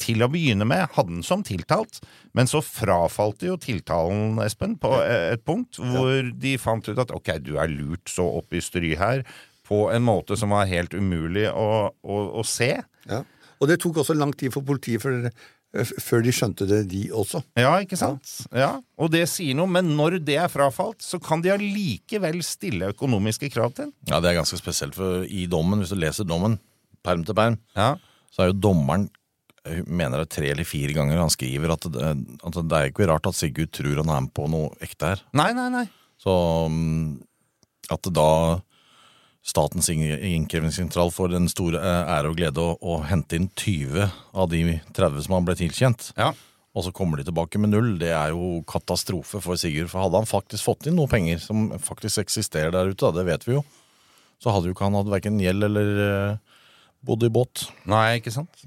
til 0.00 0.22
å 0.24 0.28
begynne 0.32 0.66
med 0.68 0.88
hadde 0.96 1.14
den 1.16 1.22
som 1.26 1.42
tiltalt, 1.46 2.00
men 2.36 2.48
så 2.50 2.60
frafalt 2.64 3.42
jo 3.46 3.56
tiltalen, 3.60 4.38
Espen, 4.44 4.76
på 4.80 4.90
eh, 5.02 5.32
et 5.36 5.44
punkt 5.48 5.78
hvor 5.80 6.32
de 6.42 6.56
fant 6.60 6.88
ut 6.88 6.98
at 7.02 7.12
ok, 7.14 7.34
du 7.44 7.56
er 7.60 7.72
lurt 7.72 8.12
så 8.12 8.26
opp 8.40 8.52
i 8.56 8.60
stry 8.64 8.94
her 9.00 9.24
på 9.68 9.86
en 9.94 10.04
måte 10.04 10.36
som 10.36 10.52
var 10.52 10.66
helt 10.68 10.92
umulig 10.92 11.46
å, 11.48 11.88
å, 12.02 12.16
å 12.40 12.44
se. 12.44 12.74
Ja. 13.08 13.22
Og 13.62 13.68
det 13.70 13.78
tok 13.80 14.00
også 14.02 14.16
lang 14.18 14.32
tid 14.36 14.50
for 14.52 14.66
politiet 14.66 15.00
før, 15.04 15.28
eh, 15.30 15.92
før 16.02 16.24
de 16.26 16.32
skjønte 16.34 16.66
det, 16.68 16.80
de 16.90 17.04
også. 17.14 17.40
Ja, 17.56 17.70
ikke 17.80 17.96
sant? 18.00 18.32
Ja. 18.50 18.72
Og 18.98 19.12
det 19.14 19.22
sier 19.30 19.54
noe, 19.56 19.70
men 19.70 19.92
når 19.96 20.18
det 20.26 20.36
er 20.42 20.50
frafalt, 20.52 21.00
så 21.06 21.20
kan 21.22 21.40
de 21.44 21.54
allikevel 21.54 22.42
stille 22.44 22.90
økonomiske 22.92 23.52
krav 23.54 23.72
til. 23.78 23.92
Ja, 24.10 24.18
det 24.20 24.32
er 24.32 24.40
ganske 24.42 24.58
spesielt, 24.60 24.98
for 24.98 25.22
i 25.24 25.46
dommen, 25.50 25.80
hvis 25.84 25.94
du 25.94 26.00
leser 26.02 26.26
dommen, 26.28 26.58
perm 27.06 27.22
til 27.26 27.38
perm, 27.38 27.56
Ja. 27.78 27.94
så 28.34 28.44
er 28.44 28.50
jo 28.52 28.60
dommeren 28.66 29.08
mener 29.86 30.18
det 30.22 30.26
er 30.26 30.34
tre 30.36 30.48
eller 30.50 30.66
fire 30.66 30.94
ganger 30.96 31.20
han 31.22 31.30
skriver 31.30 31.72
at 31.76 31.84
det, 31.94 32.08
at 32.42 32.56
det 32.66 32.78
er 32.80 32.90
ikke 32.90 33.06
rart 33.10 33.28
at 33.30 33.36
Sigurd 33.38 33.70
tror 33.76 34.00
han 34.02 34.10
er 34.10 34.24
med 34.26 34.32
på 34.34 34.48
noe 34.50 34.72
ekte 34.82 35.12
her. 35.14 35.22
Nei, 35.38 35.52
nei, 35.54 35.68
nei. 35.70 35.84
Så 36.22 36.34
mm, 36.70 37.20
at 37.94 38.02
det 38.08 38.14
da 38.18 38.28
Statens 39.42 39.88
innkrevingssentral 39.90 41.08
får 41.10 41.32
den 41.32 41.48
store 41.50 41.80
eh, 41.82 42.10
ære 42.14 42.30
og 42.30 42.36
glede 42.38 42.62
å, 42.62 42.76
å 42.78 43.00
hente 43.08 43.34
inn 43.40 43.48
20 43.58 44.04
av 44.38 44.46
de 44.52 44.60
30 44.94 45.24
som 45.26 45.34
han 45.34 45.48
ble 45.48 45.56
tilkjent, 45.58 46.12
Ja. 46.14 46.28
og 46.78 46.84
så 46.86 46.92
kommer 46.94 47.18
de 47.18 47.24
tilbake 47.26 47.58
med 47.58 47.72
null, 47.74 47.96
det 47.98 48.12
er 48.14 48.30
jo 48.30 48.60
katastrofe 48.70 49.40
for 49.42 49.58
Sigurd. 49.58 49.90
For 49.90 50.04
hadde 50.04 50.20
han 50.22 50.30
faktisk 50.30 50.68
fått 50.68 50.86
inn 50.86 50.94
noe 50.94 51.10
penger 51.10 51.42
som 51.42 51.72
faktisk 51.82 52.22
eksisterer 52.22 52.70
der 52.70 52.92
ute, 52.94 53.02
da, 53.02 53.10
det 53.18 53.26
vet 53.32 53.48
vi 53.48 53.56
jo, 53.58 53.64
så 54.38 54.54
hadde 54.54 54.70
jo 54.70 54.76
ikke 54.76 54.86
han 54.86 55.00
hatt 55.00 55.10
verken 55.10 55.42
gjeld 55.42 55.66
eller 55.66 55.90
eh, 56.06 56.62
bodd 57.02 57.26
i 57.26 57.32
båt. 57.34 57.66
Nei, 57.90 58.20
ikke 58.22 58.30
sant? 58.38 58.62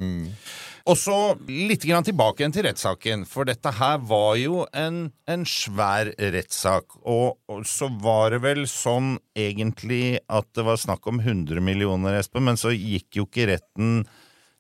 Og 0.86 0.98
så 1.02 1.16
litt 1.50 1.82
grann 1.90 2.06
tilbake 2.06 2.44
igjen 2.44 2.54
til 2.54 2.68
rettssaken, 2.68 3.24
for 3.26 3.48
dette 3.50 3.72
her 3.80 3.98
var 4.06 4.36
jo 4.38 4.68
en, 4.78 5.08
en 5.26 5.46
svær 5.50 6.12
rettssak. 6.22 7.00
Og, 7.02 7.40
og 7.50 7.64
så 7.66 7.90
var 8.04 8.36
det 8.36 8.44
vel 8.44 8.66
sånn 8.70 9.16
egentlig 9.34 10.20
at 10.30 10.46
det 10.54 10.66
var 10.68 10.78
snakk 10.78 11.08
om 11.10 11.18
100 11.24 11.58
millioner, 11.66 12.20
Espen, 12.20 12.46
men 12.46 12.60
så 12.62 12.70
gikk 12.76 13.18
jo 13.18 13.26
ikke 13.26 13.48
retten 13.56 14.04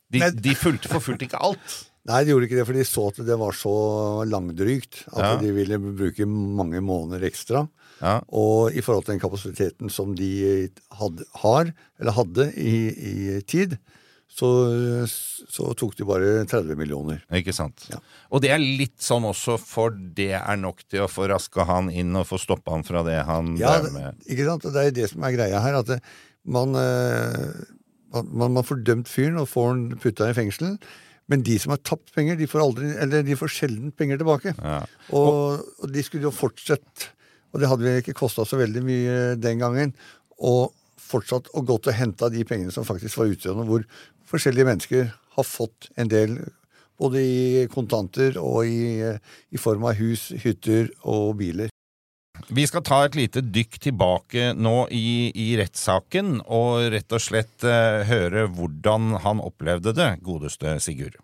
De, 0.10 0.22
men... 0.22 0.39
de 0.41 0.55
fulgte 0.58 0.89
forfulgte 0.89 1.27
ikke 1.29 1.41
alt. 1.46 1.75
Nei, 2.10 2.20
de 2.25 2.34
gjorde 2.34 2.46
ikke 2.50 2.58
det, 2.60 2.65
for 2.70 2.77
de 2.77 2.86
så 2.86 3.03
at 3.10 3.20
det 3.25 3.36
var 3.41 3.55
så 3.58 3.75
langdrygt 4.29 5.03
at 5.13 5.22
Ja. 5.25 5.32
de 5.41 5.53
ville 5.55 5.79
bruke 5.82 6.25
mange 6.29 6.82
måneder 6.86 7.25
ekstra. 7.29 7.63
Ja. 8.01 8.20
Og 8.29 8.74
i 8.77 8.82
forhold 8.86 9.05
til 9.08 9.15
den 9.15 9.22
kapasiteten 9.24 9.89
som 9.94 10.13
de 10.17 10.32
hadde, 11.00 11.25
har, 11.41 11.70
eller 12.01 12.17
hadde 12.17 12.50
i, 12.62 12.75
i 12.94 13.15
tid, 13.50 13.77
så, 14.36 14.48
så 15.08 15.70
tok 15.80 15.94
de 15.96 16.06
bare 16.08 16.32
30 16.50 16.75
millioner. 16.75 17.22
Ikke 17.39 17.54
sant? 17.56 17.86
Ja. 17.92 18.01
Og 18.36 18.42
det 18.44 18.51
er 18.51 18.60
litt 18.60 18.98
sånn 19.04 19.24
også, 19.30 19.56
for 19.62 19.96
det 19.96 20.34
er 20.36 20.60
nok 20.60 20.84
til 20.92 21.06
å 21.06 21.12
få 21.12 21.30
raska 21.32 21.63
han 21.70 21.88
inn 21.94 22.12
og 22.20 22.27
få 22.27 22.39
stoppa 22.42 22.74
han 22.75 22.84
fra 22.88 23.06
det 23.08 23.22
han 23.30 23.54
Ja, 23.62 23.77
drev 23.80 23.96
med. 23.96 24.20
ikke 24.27 24.50
sant? 24.50 24.68
Det 24.75 24.84
er 24.89 24.94
det 24.98 25.08
som 25.13 25.24
er 25.24 25.38
greia 25.38 25.63
her. 25.63 25.80
At 25.80 25.94
det, 25.94 26.01
man, 26.44 26.75
eh, 26.75 27.48
man, 28.20 28.51
man 28.60 28.68
får 28.68 28.84
dømt 28.84 29.08
fyren 29.12 29.39
og 29.39 29.48
får 29.54 29.72
han 29.72 29.86
putta 30.04 30.27
i 30.27 30.36
fengsel. 30.36 30.75
Men 31.32 31.42
de 31.48 31.56
som 31.62 31.72
har 31.74 31.80
tapt 31.82 32.12
penger, 32.13 32.36
de 32.38 32.46
får, 32.51 32.62
aldri, 32.68 32.92
eller 33.01 33.24
de 33.25 33.39
får 33.39 33.56
sjelden 33.56 33.94
penger 33.98 34.20
tilbake. 34.22 34.51
Ja. 34.60 34.82
Og, 35.15 35.63
og 35.80 35.94
de 35.96 36.04
skulle 36.06 36.27
jo 36.27 36.36
fortsatt, 36.36 37.08
og 37.56 37.63
det 37.63 37.72
hadde 37.72 37.88
vel 37.88 38.01
ikke 38.04 38.20
kosta 38.20 38.44
så 38.46 38.60
veldig 38.60 38.84
mye 38.86 39.15
den 39.42 39.63
gangen, 39.63 39.96
og 40.44 40.75
fortsatt 41.06 41.50
å 41.54 41.62
gått 41.65 41.88
og 41.89 41.98
henta 41.98 42.30
de 42.34 42.44
pengene 42.50 42.74
som 42.74 42.86
faktisk 42.86 43.20
var 43.22 43.30
utstående, 43.32 43.65
hvor 43.70 43.84
forskjellige 44.29 44.67
mennesker 44.67 45.10
har 45.36 45.48
fått 45.48 45.89
en 46.00 46.10
del, 46.12 46.38
både 47.00 47.22
i 47.22 47.65
kontanter 47.72 48.39
og 48.39 48.65
i, 48.67 49.01
i 49.51 49.60
form 49.60 49.88
av 49.89 50.00
hus, 50.00 50.29
hytter 50.44 50.91
og 51.03 51.36
biler. 51.41 51.72
Vi 52.51 52.65
skal 52.67 52.84
ta 52.86 53.00
et 53.05 53.15
lite 53.17 53.41
dykk 53.41 53.77
tilbake 53.88 54.51
nå 54.53 54.88
i, 54.94 55.32
i 55.32 55.53
rettssaken, 55.60 56.41
og 56.46 56.91
rett 56.94 57.15
og 57.15 57.24
slett 57.24 57.63
eh, 57.65 58.03
høre 58.10 58.46
hvordan 58.53 59.15
han 59.24 59.41
opplevde 59.44 59.96
det, 59.96 60.10
godeste 60.25 60.75
Sigurd. 60.84 61.15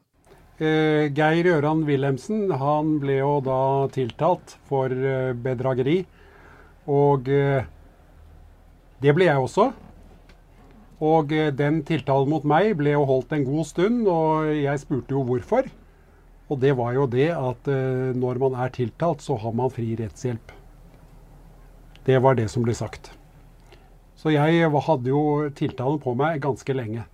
Eh, 0.61 1.09
Geir 1.17 1.47
Øran 1.55 1.83
Wilhelmsen 1.87 2.51
han 2.61 2.97
ble 3.01 3.19
jo 3.19 3.37
da 3.41 3.61
tiltalt 3.93 4.55
for 4.69 4.93
eh, 4.93 5.31
bedrageri. 5.33 6.03
Og 6.91 7.29
eh, 7.29 7.65
det 9.01 9.15
ble 9.17 9.25
jeg 9.25 9.41
også. 9.41 9.71
Og 11.01 11.31
eh, 11.33 11.49
den 11.53 11.81
tiltalen 11.87 12.29
mot 12.29 12.45
meg 12.47 12.75
ble 12.79 12.93
jo 12.93 13.05
holdt 13.09 13.33
en 13.33 13.45
god 13.47 13.67
stund, 13.69 14.03
og 14.09 14.51
jeg 14.53 14.81
spurte 14.83 15.15
jo 15.15 15.23
hvorfor. 15.25 15.69
Og 16.51 16.59
det 16.61 16.75
var 16.77 16.93
jo 16.93 17.07
det 17.09 17.29
at 17.33 17.69
eh, 17.71 18.11
når 18.17 18.41
man 18.43 18.59
er 18.59 18.73
tiltalt, 18.75 19.23
så 19.23 19.37
har 19.39 19.55
man 19.55 19.71
fri 19.73 19.95
rettshjelp. 19.97 20.51
Det 22.05 22.17
var 22.21 22.37
det 22.37 22.49
som 22.51 22.65
ble 22.65 22.75
sagt. 22.77 23.11
Så 24.19 24.33
jeg 24.33 24.69
hadde 24.69 25.09
jo 25.09 25.49
tiltalen 25.57 26.01
på 26.01 26.13
meg 26.17 26.41
ganske 26.43 26.75
lenge. 26.75 27.07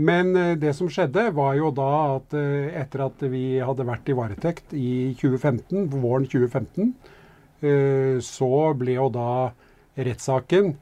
Men 0.00 0.34
eh, 0.36 0.56
det 0.60 0.74
som 0.76 0.90
skjedde, 0.92 1.30
var 1.36 1.54
jo 1.56 1.70
da 1.72 1.88
at 2.18 2.36
etter 2.36 3.06
at 3.06 3.24
vi 3.32 3.62
hadde 3.64 3.88
vært 3.88 4.10
i 4.10 4.18
varetekt 4.18 4.76
i 4.76 5.14
2015, 5.20 5.88
våren 5.94 6.28
2015, 6.28 6.92
eh, 7.64 8.20
så 8.24 8.52
ble 8.76 8.98
jo 8.98 9.08
da 9.14 9.30
rettssaken 9.96 10.74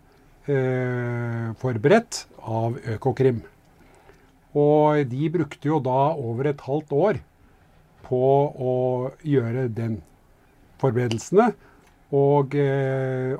forberedt 0.49 2.23
av 2.40 2.78
Økokrim. 2.97 3.43
Og 4.57 5.05
de 5.11 5.28
brukte 5.31 5.69
jo 5.69 5.78
da 5.85 6.14
over 6.17 6.49
et 6.50 6.62
halvt 6.64 6.95
år 6.97 7.19
på 8.09 8.23
å 8.57 8.76
gjøre 9.26 9.69
den 9.76 9.99
forberedelsene. 10.81 11.50
Og 12.17 12.55
eh, 12.57 13.35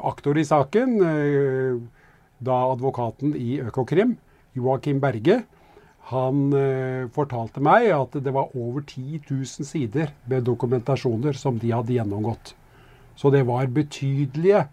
aktor 0.00 0.38
i 0.40 0.46
saken, 0.48 0.94
eh, 1.04 1.74
da 2.44 2.60
advokaten 2.72 3.34
i 3.36 3.58
Økokrim, 3.60 4.16
Joakim 4.56 5.02
Berge, 5.02 5.42
han 6.08 6.40
eh, 6.56 7.04
fortalte 7.12 7.60
meg 7.64 7.90
at 7.96 8.16
det 8.24 8.32
var 8.32 8.52
over 8.56 8.84
10 8.84 9.24
000 9.28 9.68
sider 9.68 10.12
med 10.28 10.44
dokumentasjoner 10.48 11.36
som 11.36 11.60
de 11.60 11.72
hadde 11.72 11.96
gjennomgått. 11.96 12.54
Så 13.16 13.30
det 13.32 13.44
var 13.48 13.68
betydelige 13.72 14.66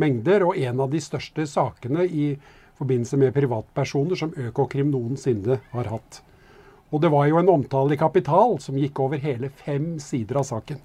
mengder, 0.00 0.46
og 0.46 0.58
en 0.58 0.80
av 0.84 0.92
de 0.92 1.00
største 1.02 1.46
sakene 1.48 2.06
i 2.06 2.32
forbindelse 2.78 3.18
med 3.18 3.34
privatpersoner 3.34 4.18
som 4.18 4.34
Økokrim 4.38 4.92
noensinne 4.92 5.60
har 5.72 5.90
hatt. 5.90 6.20
Og 6.92 7.02
det 7.02 7.10
var 7.12 7.26
jo 7.28 7.40
en 7.40 7.50
omtale 7.52 7.96
i 7.96 8.00
Kapital 8.00 8.56
som 8.64 8.78
gikk 8.78 9.00
over 9.04 9.20
hele 9.20 9.50
fem 9.64 9.96
sider 10.00 10.40
av 10.40 10.46
saken. 10.48 10.78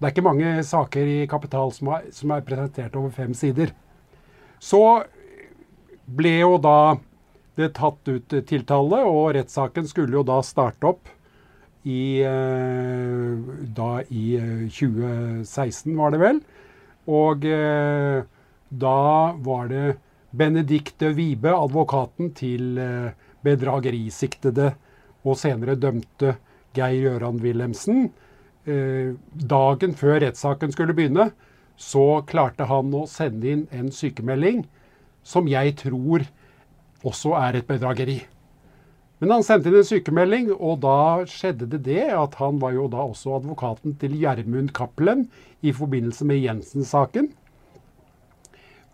Det 0.00 0.08
er 0.08 0.14
ikke 0.14 0.24
mange 0.24 0.50
saker 0.64 1.12
i 1.12 1.20
Kapital 1.28 1.72
som 1.76 1.92
er, 1.96 2.10
som 2.16 2.32
er 2.34 2.44
presentert 2.44 2.96
over 2.96 3.12
fem 3.14 3.32
sider. 3.36 3.72
Så 4.60 4.80
ble 6.10 6.34
jo 6.40 6.58
da 6.60 6.96
det 7.60 7.74
tatt 7.76 8.08
ut 8.08 8.36
tiltale, 8.48 9.00
og 9.04 9.34
rettssaken 9.36 9.88
skulle 9.88 10.16
jo 10.16 10.24
da 10.26 10.40
starte 10.44 10.88
opp 10.92 11.08
i, 11.84 12.20
eh, 12.24 13.36
da 13.76 13.90
i 14.08 14.24
eh, 14.36 14.66
2016, 14.68 15.96
var 15.96 16.12
det 16.12 16.20
vel. 16.20 16.40
Og 17.08 17.44
eh, 17.48 18.24
da 18.70 19.34
var 19.42 19.68
det 19.68 19.98
Benedicte 20.30 21.10
Wibe, 21.16 21.50
advokaten 21.50 22.30
til 22.38 22.78
eh, 22.78 23.12
bedragerisiktede 23.42 24.70
og 25.26 25.38
senere 25.40 25.74
dømte 25.74 26.36
Geir 26.76 27.08
Gøran 27.08 27.40
Wilhelmsen, 27.42 28.10
eh, 28.64 29.16
dagen 29.34 29.94
før 29.98 30.20
rettssaken 30.22 30.72
skulle 30.72 30.94
begynne, 30.94 31.32
så 31.80 32.22
klarte 32.28 32.68
han 32.70 32.92
å 32.94 33.06
sende 33.10 33.48
inn 33.50 33.64
en 33.74 33.90
sykemelding 33.90 34.66
som 35.26 35.48
jeg 35.50 35.74
tror 35.80 36.26
også 37.06 37.34
er 37.40 37.58
et 37.58 37.68
bedrageri. 37.68 38.20
Men 39.20 39.34
han 39.34 39.44
sendte 39.44 39.68
inn 39.68 39.80
en 39.80 39.88
sykemelding, 39.88 40.52
og 40.54 40.80
da 40.84 41.26
skjedde 41.28 41.68
det 41.74 41.82
det 41.88 42.06
at 42.16 42.38
han 42.40 42.60
var 42.60 42.72
jo 42.76 42.86
da 42.92 43.02
også 43.04 43.34
advokaten 43.40 43.96
til 44.00 44.14
Gjermund 44.20 44.72
Cappelen 44.76 45.26
i 45.60 45.74
forbindelse 45.76 46.24
med 46.28 46.40
Jensen-saken. 46.40 47.32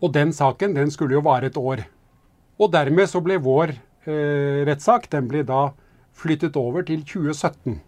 Og 0.03 0.13
den 0.13 0.33
saken 0.37 0.77
den 0.77 0.93
skulle 0.93 1.17
jo 1.17 1.25
vare 1.25 1.49
et 1.49 1.57
år. 1.57 1.87
Og 2.61 2.73
dermed 2.73 3.09
så 3.09 3.23
ble 3.25 3.39
vår 3.43 3.73
eh, 4.09 4.63
rettssak 4.69 5.09
den 5.13 5.29
ble 5.31 5.43
da 5.47 5.71
flyttet 6.17 6.57
over 6.57 6.85
til 6.89 7.03
2017. 7.05 7.81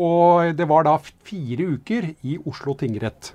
Og 0.00 0.56
det 0.58 0.66
var 0.68 0.86
da 0.88 0.96
fire 0.98 1.68
uker 1.76 2.10
i 2.26 2.38
Oslo 2.42 2.74
tingrett. 2.78 3.32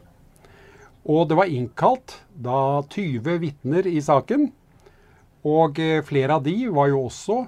Og 1.10 1.30
det 1.30 1.38
var 1.40 1.50
innkalt 1.50 2.20
da 2.36 2.82
20 2.84 3.40
vitner 3.42 3.88
i 3.88 4.02
saken. 4.04 4.50
Og 5.48 5.80
eh, 5.80 6.04
flere 6.06 6.36
av 6.36 6.44
de 6.44 6.58
var 6.74 6.90
jo 6.92 7.06
også 7.08 7.46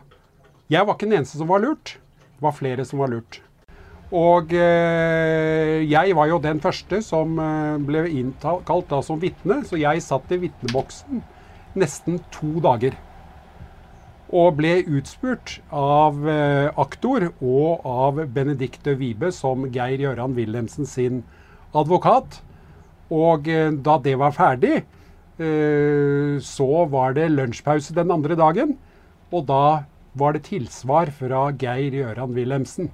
Jeg 0.71 0.87
var 0.87 0.95
ikke 0.95 1.09
den 1.09 1.17
eneste 1.19 1.41
som 1.41 1.49
var 1.51 1.59
lurt. 1.59 1.97
Det 2.37 2.45
var 2.45 2.55
flere 2.55 2.85
som 2.87 3.01
var 3.03 3.11
lurt. 3.11 3.41
Og 4.11 4.51
eh, 4.51 5.87
jeg 5.87 6.15
var 6.17 6.27
jo 6.27 6.41
den 6.43 6.59
første 6.59 6.99
som 7.05 7.37
eh, 7.39 7.77
ble 7.79 8.03
innkalt 8.11 8.89
da 8.89 8.99
som 9.05 9.21
vitne, 9.21 9.61
så 9.63 9.79
jeg 9.79 10.03
satt 10.03 10.33
i 10.35 10.41
vitneboksen 10.41 11.23
nesten 11.79 12.19
to 12.35 12.59
dager. 12.63 12.97
Og 14.35 14.57
ble 14.59 14.81
utspurt 14.83 15.57
av 15.71 16.19
eh, 16.27 16.67
aktor 16.75 17.29
og 17.39 17.87
av 17.87 18.19
Benedicte 18.35 18.97
Wibe 18.99 19.31
som 19.35 19.69
Geir 19.71 20.03
Gøran 20.03 20.35
Wilhelmsen 20.35 20.87
sin 20.87 21.23
advokat. 21.71 22.41
Og 23.11 23.47
da 23.83 23.97
det 23.99 24.13
var 24.15 24.31
ferdig, 24.31 24.85
så 26.47 26.67
var 26.87 27.17
det 27.17 27.25
lunsjpause 27.33 27.91
den 27.97 28.13
andre 28.15 28.37
dagen. 28.39 28.71
Og 29.35 29.49
da 29.49 29.83
var 30.15 30.37
det 30.37 30.45
tilsvar 30.47 31.11
fra 31.17 31.49
Geir 31.59 31.91
Gøran 31.91 32.31
Wilhelmsen. 32.37 32.87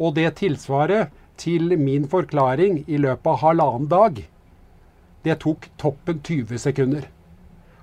Og 0.00 0.14
det 0.16 0.30
tilsvaret 0.40 1.12
til 1.40 1.76
min 1.78 2.06
forklaring 2.08 2.82
i 2.88 3.00
løpet 3.00 3.28
av 3.34 3.40
halvannen 3.44 3.88
dag, 3.90 4.22
det 5.24 5.36
tok 5.42 5.68
toppen 5.80 6.20
20 6.24 6.60
sekunder. 6.60 7.04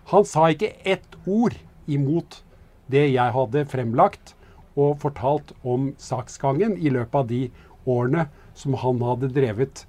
Han 0.09 0.25
sa 0.25 0.47
ikke 0.49 0.73
ett 0.87 1.17
ord 1.25 1.57
imot 1.85 2.41
det 2.89 3.05
jeg 3.11 3.35
hadde 3.35 3.65
fremlagt 3.69 4.33
og 4.77 4.97
fortalt 5.01 5.53
om 5.67 5.91
saksgangen 6.01 6.77
i 6.77 6.89
løpet 6.93 7.19
av 7.21 7.27
de 7.29 7.41
årene 7.85 8.27
som 8.57 8.77
han 8.81 9.01
hadde 9.05 9.31
drevet 9.35 9.83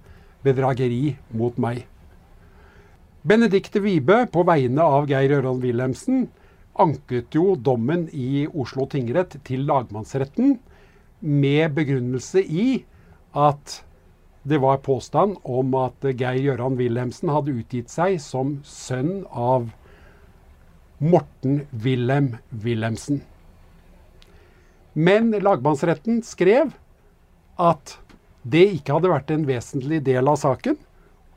bedrageri 0.44 1.16
mot 1.34 1.56
meg. 1.60 1.84
Benedicte 3.28 3.80
Wibe, 3.84 4.26
på 4.32 4.44
vegne 4.46 4.84
av 4.84 5.08
Geir 5.10 5.34
Ørland 5.40 5.64
Wilhelmsen, 5.64 6.28
anket 6.78 7.34
jo 7.34 7.56
dommen 7.56 8.06
i 8.14 8.46
Oslo 8.48 8.86
tingrett 8.90 9.34
til 9.44 9.66
lagmannsretten 9.68 10.56
med 11.20 11.74
begrunnelse 11.76 12.42
i 12.42 12.68
at 13.36 13.80
det 14.48 14.60
var 14.62 14.80
påstand 14.84 15.36
om 15.42 15.74
at 15.76 16.04
Geir 16.16 16.40
Gøran 16.40 16.78
Wilhelmsen 16.78 17.32
hadde 17.32 17.56
utgitt 17.58 17.90
seg 17.92 18.16
som 18.22 18.58
sønn 18.64 19.26
av 19.28 19.68
Morten 20.98 21.66
Wilhelm 21.70 22.36
Wilhelmsen. 22.50 23.20
Men 24.98 25.30
lagmannsretten 25.30 26.22
skrev 26.26 26.72
at 27.60 27.98
det 28.42 28.64
ikke 28.78 28.96
hadde 28.96 29.12
vært 29.12 29.30
en 29.34 29.46
vesentlig 29.46 30.00
del 30.06 30.30
av 30.30 30.38
saken, 30.40 30.78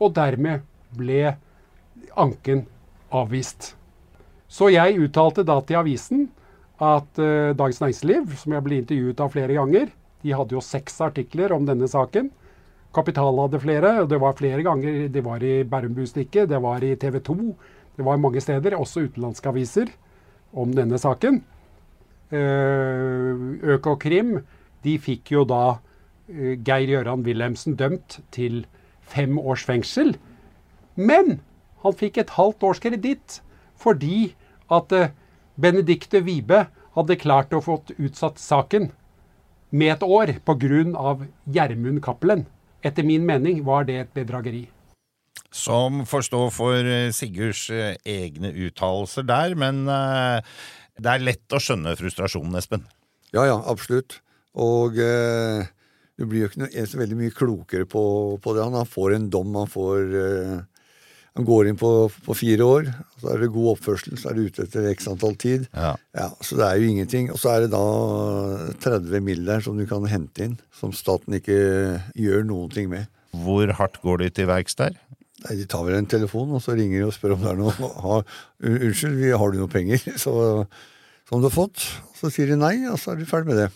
og 0.02 0.16
dermed 0.16 0.64
ble 0.98 1.36
anken 2.18 2.66
avvist. 3.14 3.74
Så 4.48 4.72
jeg 4.74 4.98
uttalte 5.04 5.46
da 5.48 5.60
til 5.64 5.82
avisen 5.82 6.30
at 6.82 7.20
uh, 7.22 7.52
Dagens 7.54 7.82
Næringsliv, 7.82 8.32
som 8.42 8.56
jeg 8.56 8.66
ble 8.66 8.80
intervjuet 8.82 9.22
av 9.22 9.34
flere 9.34 9.58
ganger, 9.58 9.92
de 10.22 10.34
hadde 10.34 10.56
jo 10.56 10.64
seks 10.66 10.98
artikler 11.06 11.54
om 11.54 11.66
denne 11.66 11.90
saken. 11.90 12.32
Kapital 12.94 13.38
hadde 13.40 13.62
flere, 13.64 13.92
og 14.04 14.10
det 14.12 14.20
var 14.22 14.38
flere 14.38 14.64
ganger. 14.66 15.06
Det 15.14 15.24
var 15.24 15.44
i 15.46 15.62
Bærum 15.64 15.94
Budstikke, 15.96 16.48
det 16.50 16.60
var 16.62 16.84
i 16.84 16.96
TV 17.00 17.22
2, 17.24 17.38
det 17.98 18.06
var 18.06 18.20
mange 18.22 18.42
steder, 18.42 18.76
også 18.76 19.06
utenlandske 19.08 19.50
aviser, 19.52 19.94
om 20.52 20.74
denne 20.76 21.00
saken. 21.00 21.42
Uh, 22.32 23.60
Økokrim 23.76 24.38
de 24.86 24.98
fikk 25.04 25.34
jo 25.34 25.46
da 25.48 25.78
uh, 25.78 26.54
Geir 26.64 26.88
Gøran 26.90 27.26
Wilhelmsen 27.28 27.76
dømt 27.80 28.22
til 28.32 28.66
fem 29.02 29.38
års 29.40 29.66
fengsel. 29.68 30.16
Men 30.96 31.40
han 31.84 31.98
fikk 31.98 32.22
et 32.22 32.36
halvt 32.38 32.64
års 32.68 32.82
kreditt 32.84 33.42
fordi 33.82 34.32
at 34.72 34.96
uh, 34.96 35.12
Benedicte 35.62 36.24
Wibe 36.26 36.66
hadde 36.96 37.20
klart 37.22 37.54
å 37.54 37.62
få 37.64 37.80
utsatt 37.98 38.42
saken 38.42 38.90
med 39.72 39.94
et 39.96 40.04
år 40.04 40.36
pga. 40.44 41.16
Gjermund 41.48 42.02
Cappelen. 42.04 42.46
Etter 42.84 43.06
min 43.06 43.26
mening 43.26 43.62
var 43.64 43.86
det 43.86 43.98
et 44.02 44.14
bedrageri. 44.16 44.66
Som 45.52 46.06
får 46.08 46.26
stå 46.28 46.42
for 46.56 46.88
Sigurds 47.14 47.68
egne 47.70 48.52
uttalelser 48.56 49.28
der, 49.28 49.54
men 49.60 49.84
det 49.86 51.14
er 51.14 51.24
lett 51.24 51.56
å 51.56 51.60
skjønne 51.62 51.96
frustrasjonen, 52.00 52.58
Espen. 52.60 52.84
Ja, 53.32 53.46
ja, 53.48 53.58
absolutt. 53.72 54.20
Og 54.60 54.98
eh, 55.00 55.64
du 56.20 56.28
blir 56.28 56.44
jo 56.44 56.52
ikke 56.52 56.66
noe, 56.66 56.86
så 56.88 57.00
veldig 57.00 57.18
mye 57.20 57.36
klokere 57.36 57.88
på, 57.90 58.04
på 58.44 58.56
det. 58.56 58.66
Han 58.68 58.90
får 58.90 59.16
en 59.16 59.30
dom, 59.32 59.56
han 59.56 59.72
får 59.72 60.18
eh, 60.22 60.58
Han 61.40 61.48
går 61.48 61.70
inn 61.70 61.78
på, 61.80 61.90
på, 62.26 62.36
fire 62.36 62.66
år. 62.68 62.90
Så 63.22 63.30
er 63.32 63.40
det 63.40 63.54
god 63.56 63.70
oppførsel, 63.76 64.18
så 64.20 64.32
er 64.32 64.38
det 64.38 64.50
ute 64.50 64.66
etter 64.66 64.90
x 64.92 65.08
antall 65.08 65.38
tid. 65.40 65.70
Ja. 65.72 65.94
ja. 66.18 66.28
Så 66.44 66.58
det 66.60 66.68
er 66.68 66.82
jo 66.82 66.90
ingenting. 66.92 67.30
Og 67.32 67.40
så 67.40 67.54
er 67.54 67.64
det 67.64 67.72
da 67.72 67.86
30 68.84 69.24
mill. 69.24 69.46
der 69.48 69.64
som 69.64 69.80
du 69.80 69.86
kan 69.88 70.08
hente 70.12 70.44
inn, 70.50 70.58
som 70.76 70.92
staten 70.96 71.40
ikke 71.40 71.62
gjør 72.20 72.44
noen 72.50 72.74
ting 72.74 72.92
med. 72.92 73.08
Hvor 73.32 73.72
hardt 73.78 74.02
går 74.04 74.26
de 74.26 74.30
til 74.36 74.52
verks 74.52 74.76
der? 74.76 75.00
Nei, 75.46 75.56
De 75.62 75.66
tar 75.70 75.86
vel 75.88 75.98
en 75.98 76.10
telefon, 76.10 76.52
og 76.52 76.62
så 76.64 76.76
ringer 76.78 77.00
de 77.00 77.08
og 77.08 77.16
spør 77.16 77.38
om 77.38 77.46
det 77.46 77.54
er 77.54 77.60
noe 77.62 77.92
ha, 78.04 78.22
Unnskyld, 78.68 79.24
har 79.32 79.54
du 79.54 79.62
noe 79.62 79.72
penger 79.72 80.04
så, 80.24 80.34
som 81.30 81.42
du 81.42 81.48
har 81.48 81.56
fått? 81.56 81.88
Så 82.20 82.30
sier 82.34 82.52
de 82.52 82.60
nei, 82.60 82.76
og 82.92 83.00
så 83.02 83.16
er 83.16 83.22
de 83.22 83.30
ferdig 83.30 83.54
med 83.54 83.64
det. 83.64 83.70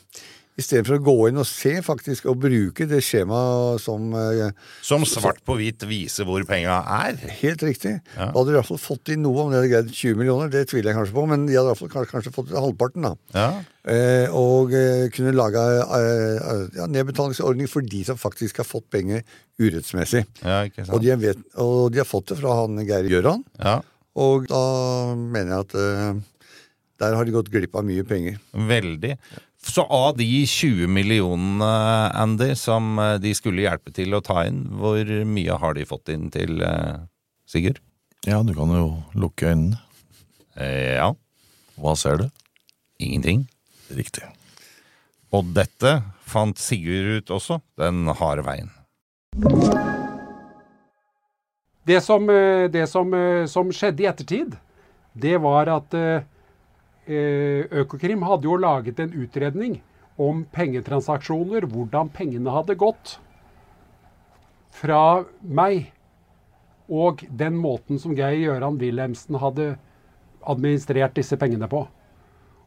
Istedenfor 0.55 0.95
å 0.95 1.03
gå 1.03 1.13
inn 1.27 1.39
og 1.41 1.47
se 1.49 1.73
faktisk, 1.83 2.29
og 2.31 2.37
bruke 2.45 2.85
det 2.87 3.01
skjemaet 3.03 3.81
som 3.83 4.13
eh, 4.15 4.53
Som 4.85 5.03
svart 5.03 5.41
på 5.43 5.57
hvitt 5.59 5.83
viser 5.89 6.23
hvor 6.23 6.45
penga 6.47 6.77
er? 7.01 7.17
Helt 7.41 7.63
riktig. 7.67 7.97
Ja. 8.15 8.29
Da 8.29 8.37
hadde 8.37 8.53
de 8.53 8.55
i 8.55 8.59
hvert 8.61 8.69
fall 8.69 8.79
fått 8.79 9.11
inn 9.11 9.25
noe, 9.25 9.43
om 9.43 9.51
de 9.51 9.57
hadde 9.59 9.71
greid 9.73 9.89
20 9.91 10.15
millioner, 10.21 10.51
det 10.53 10.61
tviler 10.71 10.93
jeg 10.93 10.97
kanskje 11.01 11.15
på, 11.17 11.25
men 11.27 11.43
de 11.49 11.57
hadde 11.57 11.67
i 11.67 11.73
hvert 11.73 11.81
fall 11.97 12.07
kanskje, 12.13 12.31
fått 12.37 12.53
halvparten, 12.55 13.03
da. 13.09 13.11
Ja. 13.35 13.49
Eh, 13.91 14.31
og 14.33 14.71
eh, 14.79 15.09
kunne 15.13 15.33
lage 15.35 15.63
eh, 15.83 16.53
ja, 16.79 16.87
nedbetalingsordning 16.89 17.67
for 17.69 17.83
de 17.85 18.05
som 18.07 18.17
faktisk 18.17 18.63
har 18.63 18.69
fått 18.69 18.87
penger 18.95 19.25
urettsmessig. 19.59 20.23
Ja, 20.39 20.61
ikke 20.69 20.85
sant. 20.85 20.95
Og 20.95 21.03
de, 21.03 21.11
vet, 21.19 21.43
og 21.59 21.91
de 21.93 21.99
har 21.99 22.07
fått 22.07 22.31
det 22.31 22.39
fra 22.39 22.55
han 22.61 22.79
Geir 22.87 23.11
Gjøran. 23.11 23.43
Ja, 23.59 23.81
Og 24.15 24.47
da 24.47 24.63
mener 25.19 25.51
jeg 25.57 25.67
at 25.67 25.75
eh, 25.83 26.23
der 27.03 27.17
har 27.19 27.27
de 27.27 27.33
gått 27.35 27.51
glipp 27.51 27.75
av 27.75 27.83
mye 27.83 28.05
penger. 28.07 28.39
veldig. 28.55 29.17
Så 29.65 29.81
av 29.89 30.13
de 30.19 30.27
20 30.45 30.87
millionene, 30.93 31.69
Andy, 32.21 32.51
som 32.55 32.99
eh, 33.01 33.15
de 33.19 33.31
skulle 33.35 33.63
hjelpe 33.65 33.91
til 33.95 34.13
å 34.13 34.21
ta 34.23 34.43
inn, 34.45 34.61
hvor 34.77 35.01
mye 35.25 35.57
har 35.61 35.73
de 35.77 35.87
fått 35.89 36.11
inn 36.13 36.27
til 36.33 36.61
eh, 36.63 36.99
Sigurd? 37.49 37.81
Ja, 38.29 38.39
du 38.45 38.53
kan 38.57 38.69
jo 38.73 38.85
lukke 39.17 39.49
øynene. 39.51 39.79
Eh, 40.55 40.95
ja, 40.99 41.09
Hva 41.81 41.95
ser 41.99 42.21
du? 42.21 42.27
ingenting. 43.01 43.41
Riktig. 43.91 44.23
Og 45.35 45.49
dette 45.57 45.97
fant 46.23 46.55
Sigurd 46.61 47.17
ut 47.25 47.33
også, 47.35 47.57
den 47.81 48.05
harde 48.21 48.45
veien. 48.47 48.69
Det 51.85 51.99
som, 52.05 52.29
eh, 52.29 52.69
det 52.71 52.85
som, 52.89 53.11
som 53.51 53.73
skjedde 53.75 54.05
i 54.05 54.07
ettertid, 54.13 54.55
det 55.13 55.35
var 55.43 55.69
at 55.73 55.93
Økokrim 57.05 58.23
hadde 58.25 58.47
jo 58.49 58.55
laget 58.57 58.99
en 58.99 59.13
utredning 59.13 59.79
om 60.17 60.45
pengetransaksjoner, 60.55 61.67
hvordan 61.69 62.09
pengene 62.09 62.53
hadde 62.53 62.77
gått 62.79 63.17
fra 64.75 65.25
meg, 65.41 65.91
og 66.89 67.23
den 67.29 67.57
måten 67.57 67.99
som 68.01 68.15
Geir 68.17 68.41
Gøran 68.43 68.79
Wilhelmsen 68.81 69.37
hadde 69.41 69.75
administrert 70.45 71.15
disse 71.17 71.37
pengene 71.41 71.69
på. 71.69 71.85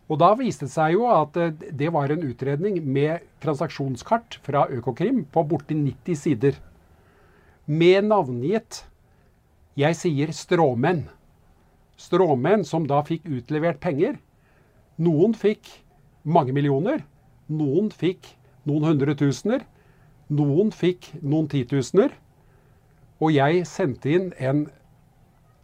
Og 0.08 0.20
da 0.22 0.32
viste 0.38 0.66
det 0.66 0.72
seg 0.72 0.94
jo 0.96 1.04
at 1.12 1.36
eh, 1.36 1.52
det 1.52 1.90
var 1.92 2.10
en 2.10 2.24
utredning 2.24 2.80
med 2.80 3.26
transaksjonskart 3.44 4.38
fra 4.44 4.64
Økokrim 4.72 5.24
på 5.32 5.44
borti 5.50 5.76
90 5.76 6.16
sider. 6.16 6.56
Med 7.68 8.08
navngitt 8.08 8.82
jeg 9.78 9.98
sier 9.98 10.32
stråmenn. 10.34 11.04
Stråmenn 12.00 12.64
som 12.66 12.86
da 12.88 13.02
fikk 13.06 13.28
utlevert 13.28 13.82
penger. 13.84 14.16
Noen 14.98 15.34
fikk 15.38 15.70
mange 16.26 16.54
millioner. 16.56 17.04
Noen 17.48 17.92
fikk 17.94 18.34
noen 18.68 18.90
hundre 18.90 19.14
tusener. 19.18 19.62
Noen 20.28 20.72
fikk 20.74 21.06
noen 21.22 21.46
titusener, 21.48 22.12
og 23.16 23.32
jeg 23.32 23.62
sendte 23.66 24.10
inn 24.12 24.26
en 24.36 24.66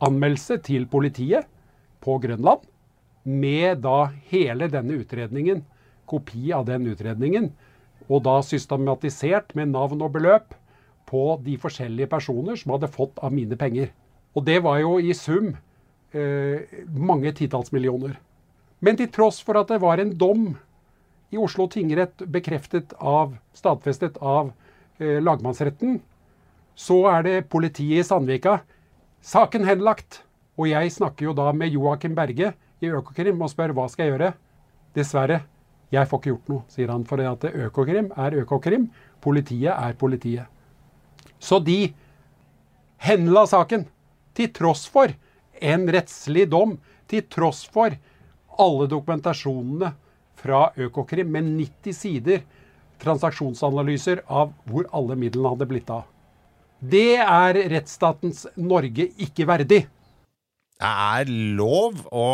anmeldelse 0.04 0.56
til 0.64 0.86
politiet 0.88 1.44
på 2.04 2.16
Grønland 2.22 2.64
med 3.24 3.82
da 3.84 4.08
hele 4.30 4.70
denne 4.72 4.96
utredningen, 5.02 5.60
kopi 6.08 6.48
av 6.56 6.64
den 6.68 6.88
utredningen, 6.88 7.50
og 8.08 8.24
da 8.24 8.38
systematisert 8.44 9.52
med 9.56 9.72
navn 9.72 10.00
og 10.04 10.16
beløp 10.16 10.56
på 11.08 11.22
de 11.44 11.58
forskjellige 11.60 12.08
personer 12.12 12.56
som 12.60 12.74
hadde 12.74 12.92
fått 12.92 13.20
av 13.20 13.32
mine 13.32 13.56
penger. 13.60 13.92
Og 14.32 14.44
det 14.48 14.58
var 14.64 14.80
jo 14.80 14.96
i 14.98 15.12
sum 15.16 15.52
eh, 16.12 16.64
mange 16.88 17.32
titalls 17.36 17.72
millioner. 17.72 18.16
Men 18.84 18.98
til 19.00 19.08
tross 19.12 19.40
for 19.44 19.56
at 19.56 19.70
det 19.72 19.80
var 19.80 20.00
en 20.02 20.12
dom 20.20 20.50
i 21.32 21.40
Oslo 21.40 21.66
tingrett 21.72 22.26
bekreftet 22.30 22.92
av, 23.00 23.32
stadfestet 23.56 24.18
av 24.20 24.52
eh, 25.00 25.22
lagmannsretten, 25.24 25.98
så 26.74 26.98
er 27.10 27.24
det 27.26 27.48
politiet 27.50 28.02
i 28.02 28.06
Sandvika. 28.06 28.58
Saken 29.24 29.64
henlagt. 29.66 30.20
Og 30.54 30.68
jeg 30.70 30.92
snakker 30.94 31.30
jo 31.30 31.32
da 31.34 31.48
med 31.56 31.72
Joakim 31.74 32.14
Berge 32.14 32.52
i 32.84 32.90
Økokrim 32.92 33.40
og 33.42 33.50
spør 33.50 33.72
hva 33.74 33.88
skal 33.90 34.06
jeg 34.06 34.14
gjøre. 34.14 34.30
Dessverre, 34.94 35.40
jeg 35.90 36.06
får 36.10 36.20
ikke 36.20 36.30
gjort 36.30 36.52
noe, 36.52 36.66
sier 36.70 36.92
han. 36.92 37.06
For 37.08 37.22
at 37.24 37.46
Økokrim 37.50 38.12
er 38.20 38.36
Økokrim, 38.44 38.86
politiet 39.24 39.72
er 39.74 39.96
politiet. 39.98 40.46
Så 41.42 41.58
de 41.64 41.94
henla 43.02 43.44
saken, 43.50 43.88
til 44.34 44.50
tross 44.54 44.86
for 44.90 45.10
en 45.62 45.88
rettslig 45.94 46.46
dom, 46.50 46.78
til 47.10 47.26
tross 47.30 47.64
for 47.70 47.94
alle 48.62 48.88
dokumentasjonene 48.90 49.92
fra 50.40 50.66
Økokrim 50.76 51.30
med 51.32 51.48
90 51.56 51.96
sider 51.96 52.44
transaksjonsanalyser 53.02 54.24
av 54.30 54.52
hvor 54.68 54.88
alle 54.94 55.16
midlene 55.18 55.54
hadde 55.54 55.68
blitt 55.70 55.90
av. 55.92 56.06
Det 56.84 57.16
er 57.22 57.58
rettsstatens 57.72 58.44
Norge 58.60 59.08
ikke 59.24 59.46
verdig. 59.48 59.84
Det 60.74 60.90
er 60.90 61.30
lov 61.56 62.00
å 62.12 62.26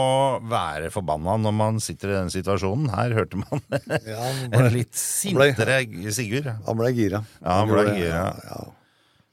være 0.49 0.89
forbanna 0.91 1.37
når 1.45 1.55
man 1.55 1.81
sitter 1.83 2.11
i 2.11 2.17
den 2.17 2.33
situasjonen. 2.33 2.89
Her 2.91 3.15
hørte 3.19 3.39
man 3.43 3.63
en 4.57 4.69
litt 4.75 4.97
sintere 4.97 5.83
Sigurd. 6.17 6.49
Han 6.67 6.81
ble 6.81 6.91
gira. 6.97 7.23
Ja, 7.45 7.61
han 7.61 7.71
ble 7.71 7.85
gira. 7.99 8.25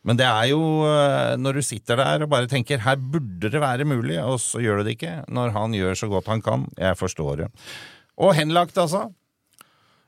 Men 0.07 0.19
det 0.19 0.27
er 0.27 0.47
jo 0.53 0.61
eh, 0.87 1.35
når 1.35 1.59
du 1.59 1.65
sitter 1.67 1.99
der 1.99 2.23
og 2.23 2.31
bare 2.31 2.47
tenker 2.47 2.79
her 2.85 2.95
burde 2.95 3.51
det 3.51 3.59
være 3.59 3.87
mulig, 3.87 4.15
og 4.23 4.39
så 4.39 4.61
gjør 4.63 4.79
du 4.79 4.87
det 4.87 4.95
ikke. 4.95 5.19
Når 5.27 5.51
han 5.57 5.75
gjør 5.75 5.99
så 5.99 6.07
godt 6.11 6.31
han 6.31 6.43
kan. 6.45 6.63
Jeg 6.79 6.95
forstår 6.99 7.43
det. 7.43 7.49
Og 8.17 8.31
henlagt, 8.37 8.79
altså. 8.79 9.09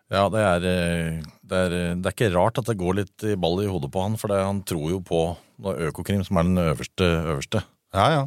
Ja, 0.09 0.23
det 0.33 0.41
er, 0.41 0.63
eh, 0.65 1.19
det, 1.45 1.59
er, 1.67 1.75
det 1.99 2.07
er 2.07 2.15
ikke 2.15 2.31
rart 2.33 2.57
at 2.57 2.71
det 2.71 2.79
går 2.79 3.01
litt 3.03 3.27
i 3.27 3.35
ball 3.37 3.59
i 3.61 3.69
hodet 3.69 3.91
på 3.93 4.01
han, 4.07 4.17
for 4.17 4.31
det, 4.31 4.39
han 4.41 4.63
tror 4.65 4.87
jo 4.95 5.03
på 5.05 5.21
Økokrim, 5.59 6.23
som 6.25 6.39
er 6.39 6.47
den 6.47 6.61
øverste, 6.63 7.05
øverste, 7.33 7.61
ja, 7.93 8.05
ja. 8.15 8.23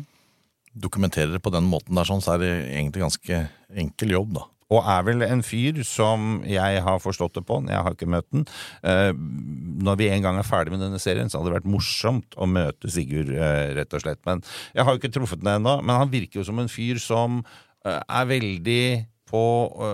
dokumenterer 0.77 1.33
det 1.33 1.41
på 1.43 1.51
den 1.55 1.67
måten 1.67 1.97
der, 1.97 2.07
sånn, 2.07 2.23
så 2.23 2.37
er 2.37 2.45
det 2.45 2.53
egentlig 2.69 3.03
ganske 3.07 3.41
enkel 3.83 4.15
jobb, 4.15 4.37
da. 4.37 4.45
Og 4.73 4.81
er 4.89 5.05
vel 5.07 5.25
en 5.27 5.45
fyr 5.45 5.83
som 5.87 6.41
jeg 6.49 6.83
har 6.87 7.03
forstått 7.03 7.37
det 7.39 7.45
på, 7.49 7.61
jeg 7.69 7.85
har 7.87 7.97
ikke 7.97 8.11
møtt 8.11 8.29
den. 8.33 8.47
Eh, 8.89 9.13
når 9.13 10.01
vi 10.01 10.11
en 10.13 10.25
gang 10.25 10.41
er 10.41 10.49
ferdig 10.49 10.75
med 10.75 10.83
denne 10.85 11.01
serien, 11.03 11.31
så 11.31 11.41
hadde 11.41 11.53
det 11.53 11.59
vært 11.61 11.73
morsomt 11.75 12.37
å 12.41 12.49
møte 12.49 12.91
Sigurd, 12.93 13.33
eh, 13.35 13.75
rett 13.77 13.95
og 13.95 14.05
slett. 14.05 14.23
Men 14.29 14.43
jeg 14.73 14.87
har 14.87 14.95
jo 14.95 15.03
ikke 15.03 15.15
truffet 15.19 15.43
den 15.43 15.55
ennå. 15.57 15.79
Men 15.83 16.05
han 16.05 16.13
virker 16.13 16.41
jo 16.41 16.49
som 16.49 16.63
en 16.63 16.73
fyr 16.73 17.01
som 17.03 17.43
eh, 17.85 18.01
er 18.01 18.31
veldig 18.31 18.85
på 19.33 19.41
å 19.41 19.87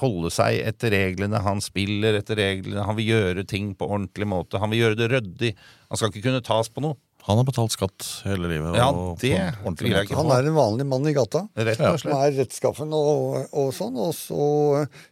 holde 0.00 0.32
seg 0.34 0.58
etter 0.66 0.90
reglene. 0.90 1.38
Han 1.44 1.60
spiller 1.62 2.16
etter 2.18 2.40
reglene. 2.40 2.82
Han 2.82 2.96
vil 2.98 3.12
gjøre 3.12 3.44
ting 3.46 3.68
på 3.78 3.86
ordentlig 3.86 4.26
måte. 4.26 4.58
Han 4.58 4.72
vil 4.72 4.80
gjøre 4.80 4.98
det 4.98 5.10
ryddig. 5.12 5.52
Han 5.92 6.00
skal 6.00 6.10
ikke 6.10 6.24
kunne 6.26 6.42
tas 6.42 6.72
på 6.74 6.82
noe. 6.82 6.98
Han 7.24 7.38
har 7.40 7.46
betalt 7.48 7.72
skatt 7.72 8.06
hele 8.26 8.48
livet. 8.50 8.74
Ja, 8.76 8.90
det 8.92 9.30
på 9.64 9.72
jeg 9.88 10.04
ikke. 10.04 10.16
Han 10.18 10.32
er 10.34 10.44
en 10.50 10.56
vanlig 10.58 10.84
mann 10.90 11.06
i 11.08 11.14
gata. 11.16 11.46
Rett 11.56 11.80
og 11.80 11.96
Som 12.02 12.12
er 12.18 12.34
rettskaffen 12.36 12.92
og, 12.92 13.46
og 13.48 13.70
sånn. 13.72 13.96
Og 13.96 14.12
så 14.12 14.48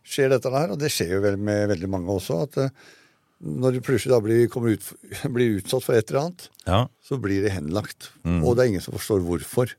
skjer 0.05 0.35
dette 0.35 0.53
der, 0.53 0.75
og 0.75 0.81
det 0.83 0.93
skjer 0.93 1.15
jo 1.17 1.23
vel 1.25 1.39
med 1.41 1.71
veldig 1.73 1.89
mange 1.95 2.13
også. 2.13 2.43
at 2.45 2.59
eh, 2.67 2.75
når 3.43 3.79
du 3.79 3.85
plutselig 3.87 4.13
da 4.13 4.21
blir, 4.23 4.45
ut, 4.45 4.91
blir 5.39 5.57
utsatt 5.63 5.87
for 5.89 5.97
et 5.97 6.13
eller 6.13 6.27
annet, 6.27 6.51
Ja. 6.69 6.83
så 7.01 7.17
blir 7.23 7.41
det 7.47 7.55
henlagt. 7.57 8.13
Mm. 8.29 8.43
Og 8.45 8.59
det 8.59 8.67
er 8.67 8.75
ingen 8.75 8.85
som 8.85 8.99
forstår 8.99 9.25
hvorfor. 9.25 9.73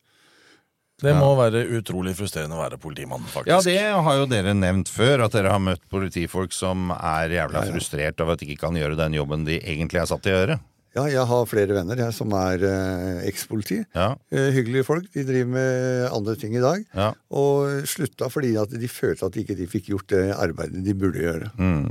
Det 1.04 1.13
må 1.19 1.34
være 1.36 1.65
utrolig 1.78 2.13
frustrerende 2.15 2.56
å 2.56 2.62
være 2.63 2.78
politimann, 2.80 3.24
faktisk. 3.28 3.50
Ja, 3.52 3.62
det 3.65 4.04
har 4.06 4.19
jo 4.22 4.28
dere 4.30 4.54
nevnt 4.56 4.89
før, 4.89 5.26
at 5.26 5.34
dere 5.36 5.52
har 5.52 5.62
møtt 5.62 5.84
politifolk 5.91 6.54
som 6.56 6.93
er 6.96 7.34
jævla 7.34 7.65
frustrert 7.67 8.22
over 8.24 8.38
at 8.38 8.43
de 8.43 8.48
ikke 8.48 8.63
kan 8.69 8.78
gjøre 8.80 8.98
den 9.00 9.17
jobben 9.17 9.43
de 9.46 9.58
egentlig 9.60 10.00
er 10.02 10.10
satt 10.10 10.24
til 10.24 10.34
å 10.34 10.39
gjøre. 10.41 10.60
Ja, 10.93 11.08
jeg 11.10 11.25
har 11.25 11.47
flere 11.49 11.73
venner 11.73 11.97
jeg, 11.97 12.13
som 12.13 12.34
er 12.38 12.62
eh, 12.69 13.23
ekspoliti. 13.25 13.79
Ja. 13.97 14.12
Eh, 14.29 14.51
hyggelige 14.53 14.86
folk. 14.86 15.08
De 15.15 15.23
driver 15.25 15.49
med 15.56 16.08
andre 16.13 16.36
ting 16.38 16.53
i 16.53 16.62
dag. 16.62 16.84
Ja. 16.93 17.12
Og 17.34 17.88
slutta 17.89 18.29
fordi 18.29 18.53
at 18.62 18.75
de 18.77 18.89
følte 18.91 19.25
at 19.25 19.39
ikke 19.41 19.58
de 19.58 19.65
fikk 19.71 19.89
gjort 19.89 20.12
det 20.13 20.27
arbeidet 20.38 20.84
de 20.86 20.93
burde 20.93 21.23
gjøre. 21.23 21.49
Mm. 21.58 21.88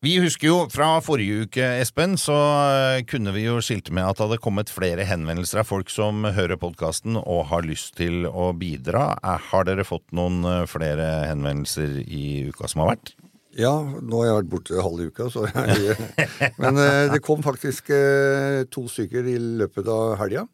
Vi 0.00 0.14
husker 0.16 0.46
jo 0.48 0.60
fra 0.72 0.94
forrige 1.04 1.42
uke, 1.44 1.64
Espen, 1.82 2.14
så 2.16 2.32
eh, 2.96 3.02
kunne 3.04 3.34
vi 3.36 3.42
jo 3.44 3.58
skilte 3.60 3.92
med 3.92 4.06
at 4.08 4.16
det 4.16 4.24
hadde 4.30 4.38
kommet 4.40 4.72
flere 4.72 5.04
henvendelser 5.04 5.60
av 5.60 5.68
folk 5.68 5.92
som 5.92 6.24
hører 6.24 6.56
podkasten 6.56 7.18
og 7.20 7.42
har 7.50 7.68
lyst 7.68 7.98
til 8.00 8.24
å 8.24 8.54
bidra. 8.56 9.10
Eh, 9.20 9.50
Har 9.50 9.68
dere 9.68 9.84
fått 9.84 10.06
noen 10.16 10.40
eh, 10.48 10.62
flere 10.72 11.10
henvendelser 11.28 11.98
i 12.06 12.46
uka 12.48 12.72
som 12.72 12.80
har 12.86 12.94
vært? 12.94 13.12
Ja, 13.58 13.72
nå 13.82 14.20
har 14.20 14.26
jeg 14.28 14.36
vært 14.40 14.50
borte 14.52 14.82
halve 14.84 15.08
uka, 15.10 15.26
så 15.32 15.46
jeg, 15.48 15.96
Men 16.62 16.78
eh, 16.78 17.08
det 17.10 17.18
kom 17.26 17.42
faktisk 17.42 17.90
eh, 17.94 18.60
to 18.70 18.84
stykker 18.90 19.26
i 19.26 19.38
løpet 19.62 19.88
av 19.90 20.14
helga 20.20 20.44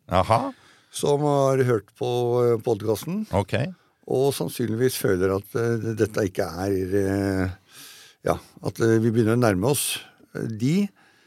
som 0.96 1.20
har 1.28 1.60
hørt 1.68 1.90
på 1.98 2.08
podkasten, 2.64 3.26
Okay. 3.36 3.68
og 4.08 4.30
sannsynligvis 4.36 4.96
føler 5.02 5.34
at 5.36 5.58
eh, 5.60 5.90
dette 5.98 6.24
ikke 6.30 6.46
er 6.64 6.96
eh, 7.02 7.82
Ja, 8.26 8.38
at 8.64 8.80
eh, 8.80 8.96
vi 9.04 9.12
begynner 9.12 9.36
å 9.36 9.42
nærme 9.44 9.74
oss 9.74 9.98
eh, 10.34 10.46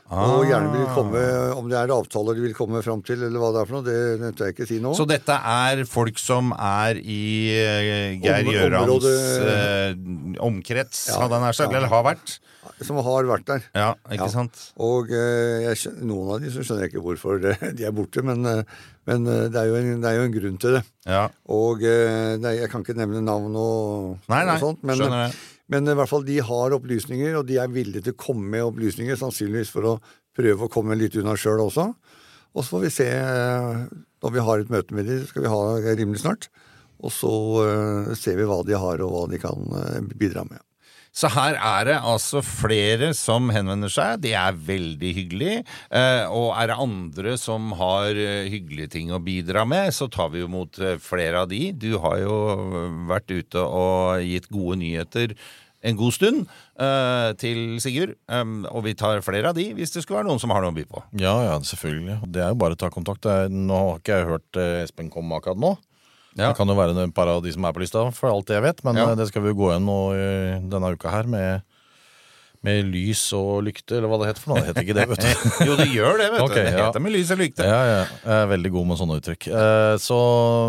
de. 0.10 0.18
Og 0.40 0.44
gjerne 0.50 0.72
vil 0.74 0.88
komme, 0.96 1.22
om 1.60 1.70
det 1.70 1.78
er 1.78 1.92
avtaler 1.94 2.36
de 2.40 2.42
vil 2.48 2.56
komme 2.58 2.82
fram 2.86 3.02
til, 3.06 3.22
eller 3.28 3.40
hva 3.44 3.52
det 3.54 3.62
er 3.62 3.70
for 3.70 3.78
noe, 3.78 3.86
det, 3.86 3.98
nevnte 4.24 4.48
jeg 4.48 4.56
ikke 4.56 4.68
si 4.70 4.80
nå. 4.82 4.94
Så 4.98 5.06
dette 5.10 5.36
er 5.38 5.84
folk 5.90 6.18
som 6.18 6.50
er 6.58 6.98
i 7.02 7.22
eh, 7.54 8.18
Geir 8.24 8.48
Om- 8.50 8.54
Gjørans 8.56 9.10
eh, 9.10 10.40
omkrets, 10.50 11.08
Ja, 11.12 11.20
hadde 11.24 11.38
han 11.38 11.46
nær 11.50 11.58
sagt, 11.58 11.72
ja. 11.72 11.78
eller 11.84 11.92
har 11.94 12.06
vært? 12.10 12.40
Som 12.84 12.96
har 13.04 13.28
vært 13.28 13.46
der. 13.48 13.64
Ja, 13.76 13.90
ikke 14.10 14.26
Ja. 14.28 14.32
sant? 14.32 14.60
Og 14.80 15.12
eh, 15.12 15.68
jeg 15.68 15.94
noen 16.08 16.34
av 16.36 16.42
de 16.44 16.52
så 16.54 16.64
skjønner 16.64 16.86
jeg 16.88 16.94
ikke 16.94 17.04
hvorfor 17.06 17.40
de 17.78 17.86
er 17.88 17.92
borte, 17.96 18.24
men, 18.24 18.46
eh, 18.46 18.64
men 19.10 19.28
eh, 19.28 19.46
det, 19.52 19.62
er 19.62 19.70
jo 19.72 19.76
en, 19.80 20.02
det 20.04 20.10
er 20.10 20.18
jo 20.20 20.26
en 20.28 20.36
grunn 20.36 20.58
til 20.62 20.78
det. 20.80 20.84
Ja. 21.10 21.26
Og 21.52 21.84
eh, 21.84 22.36
jeg 22.60 22.70
kan 22.72 22.84
ikke 22.86 22.98
nevne 23.00 23.22
navn 23.26 23.56
og, 23.60 24.18
Nei, 24.32 24.44
nei, 24.48 24.56
og 24.58 24.64
sånt, 24.66 24.84
men, 24.84 24.98
skjønner 25.00 25.28
det. 25.28 25.40
Men 25.70 25.86
i 25.86 25.96
hvert 25.98 26.10
fall 26.10 26.26
de 26.26 26.40
har 26.46 26.76
opplysninger, 26.76 27.36
og 27.38 27.46
de 27.50 27.60
er 27.62 27.74
villige 27.74 28.08
til 28.08 28.16
å 28.16 28.22
komme 28.22 28.48
med 28.56 28.66
opplysninger, 28.72 29.18
sannsynligvis 29.20 29.74
for 29.74 29.86
å 29.86 29.98
prøve 30.38 30.66
å 30.66 30.72
komme 30.72 30.98
litt 30.98 31.18
unna 31.20 31.36
sjøl 31.38 31.62
også. 31.68 31.90
Og 32.56 32.64
så 32.64 32.74
får 32.74 32.86
vi 32.88 32.94
se, 32.94 33.10
eh, 33.10 33.84
når 34.24 34.34
vi 34.34 34.46
har 34.48 34.64
et 34.64 34.74
møte 34.74 34.98
med 34.98 35.06
dem, 35.10 35.22
skal 35.30 35.46
vi 35.46 35.54
ha 35.54 35.62
rimelig 36.00 36.24
snart, 36.24 36.50
og 37.00 37.14
så 37.14 37.34
eh, 37.66 38.16
ser 38.18 38.40
vi 38.40 38.48
hva 38.50 38.64
de 38.66 38.80
har 38.82 39.06
og 39.06 39.14
hva 39.14 39.28
de 39.30 39.42
kan 39.42 39.78
eh, 39.84 40.02
bidra 40.18 40.48
med. 40.50 40.64
Så 41.16 41.30
her 41.34 41.58
er 41.58 41.88
det 41.90 41.98
altså 42.06 42.42
flere 42.46 43.12
som 43.18 43.50
henvender 43.54 43.92
seg. 43.92 44.22
Det 44.24 44.36
er 44.38 44.58
veldig 44.68 45.14
hyggelig. 45.18 45.56
Eh, 45.90 46.26
og 46.30 46.54
er 46.54 46.70
det 46.70 46.82
andre 46.86 47.38
som 47.42 47.74
har 47.80 48.14
eh, 48.14 48.50
hyggelige 48.52 48.94
ting 48.98 49.14
å 49.14 49.22
bidra 49.24 49.66
med, 49.68 49.94
så 49.96 50.10
tar 50.12 50.32
vi 50.34 50.44
jo 50.44 50.52
mot 50.52 50.82
eh, 50.82 51.00
flere 51.02 51.44
av 51.44 51.50
de. 51.52 51.72
Du 51.74 51.96
har 52.04 52.22
jo 52.22 52.38
vært 53.10 53.34
ute 53.34 53.64
og 53.66 54.22
gitt 54.26 54.52
gode 54.54 54.80
nyheter 54.84 55.36
en 55.80 55.96
god 55.96 56.12
stund 56.12 56.42
eh, 56.76 57.30
til 57.40 57.78
Sigurd. 57.80 58.18
Um, 58.28 58.66
og 58.68 58.84
vi 58.84 58.96
tar 59.00 59.24
flere 59.24 59.52
av 59.52 59.56
de 59.56 59.70
hvis 59.78 59.94
det 59.96 60.04
skulle 60.04 60.20
være 60.20 60.28
noen 60.28 60.42
som 60.44 60.52
har 60.52 60.64
noe 60.64 60.74
å 60.74 60.78
by 60.78 60.88
på. 60.90 61.04
Ja, 61.22 61.38
ja, 61.48 61.60
selvfølgelig. 61.64 62.20
Det 62.28 62.44
er 62.44 62.52
jo 62.52 62.60
bare 62.60 62.76
å 62.76 62.82
ta 62.82 62.92
kontakt. 62.94 63.28
Nå 63.52 63.84
har 63.86 64.02
ikke 64.02 64.20
jeg 64.20 64.34
hørt 64.34 64.60
Espen 64.84 65.12
komme 65.14 65.40
akkurat 65.40 65.62
nå. 65.62 65.78
Ja. 66.40 66.50
Det 66.54 66.58
kan 66.58 66.70
jo 66.72 66.76
være 66.80 66.96
et 67.04 67.14
par 67.16 67.28
av 67.32 67.42
de 67.44 67.52
som 67.54 67.66
er 67.68 67.74
på 67.76 67.82
lista, 67.84 68.06
for 68.16 68.32
alt 68.32 68.50
jeg 68.54 68.64
vet. 68.64 68.80
Men 68.88 68.96
Ja. 68.98 69.10
eh, 69.12 69.16
det 69.20 69.28
skal 69.30 69.44
vi 69.44 69.52
jo 69.52 69.58
gå 69.60 69.72
gjennom 69.74 69.90
nå 69.90 70.70
denne 70.72 70.92
uka 70.96 71.12
her 71.12 71.28
med, 71.28 71.62
med 72.64 72.86
lys 72.92 73.22
og 73.38 73.64
lykte, 73.68 73.98
eller 74.00 74.08
hva 74.12 74.20
det 74.22 74.30
heter 74.32 74.44
for 74.46 74.54
noe. 74.54 74.62
Det 74.64 74.72
heter 74.72 74.88
ikke 74.88 74.98
det, 74.98 75.08
vet 75.12 75.26
du. 75.26 75.50
Jo, 75.70 75.76
det 75.80 75.90
gjør 75.92 76.18
det, 76.20 76.30
vet 76.34 76.46
okay, 76.46 76.64
du. 76.64 76.70
Det 76.72 76.78
ja. 76.80 76.86
heter 76.90 77.04
med 77.06 77.16
lys 77.16 77.34
og 77.36 77.42
lykte. 77.44 77.68
Ja, 77.68 77.82
ja. 77.92 78.00
Jeg 78.24 78.38
er 78.46 78.54
veldig 78.54 78.72
god 78.78 78.88
med 78.92 79.02
sånne 79.02 79.20
uttrykk. 79.22 79.50
Eh, 79.52 79.96
Så 80.00 80.20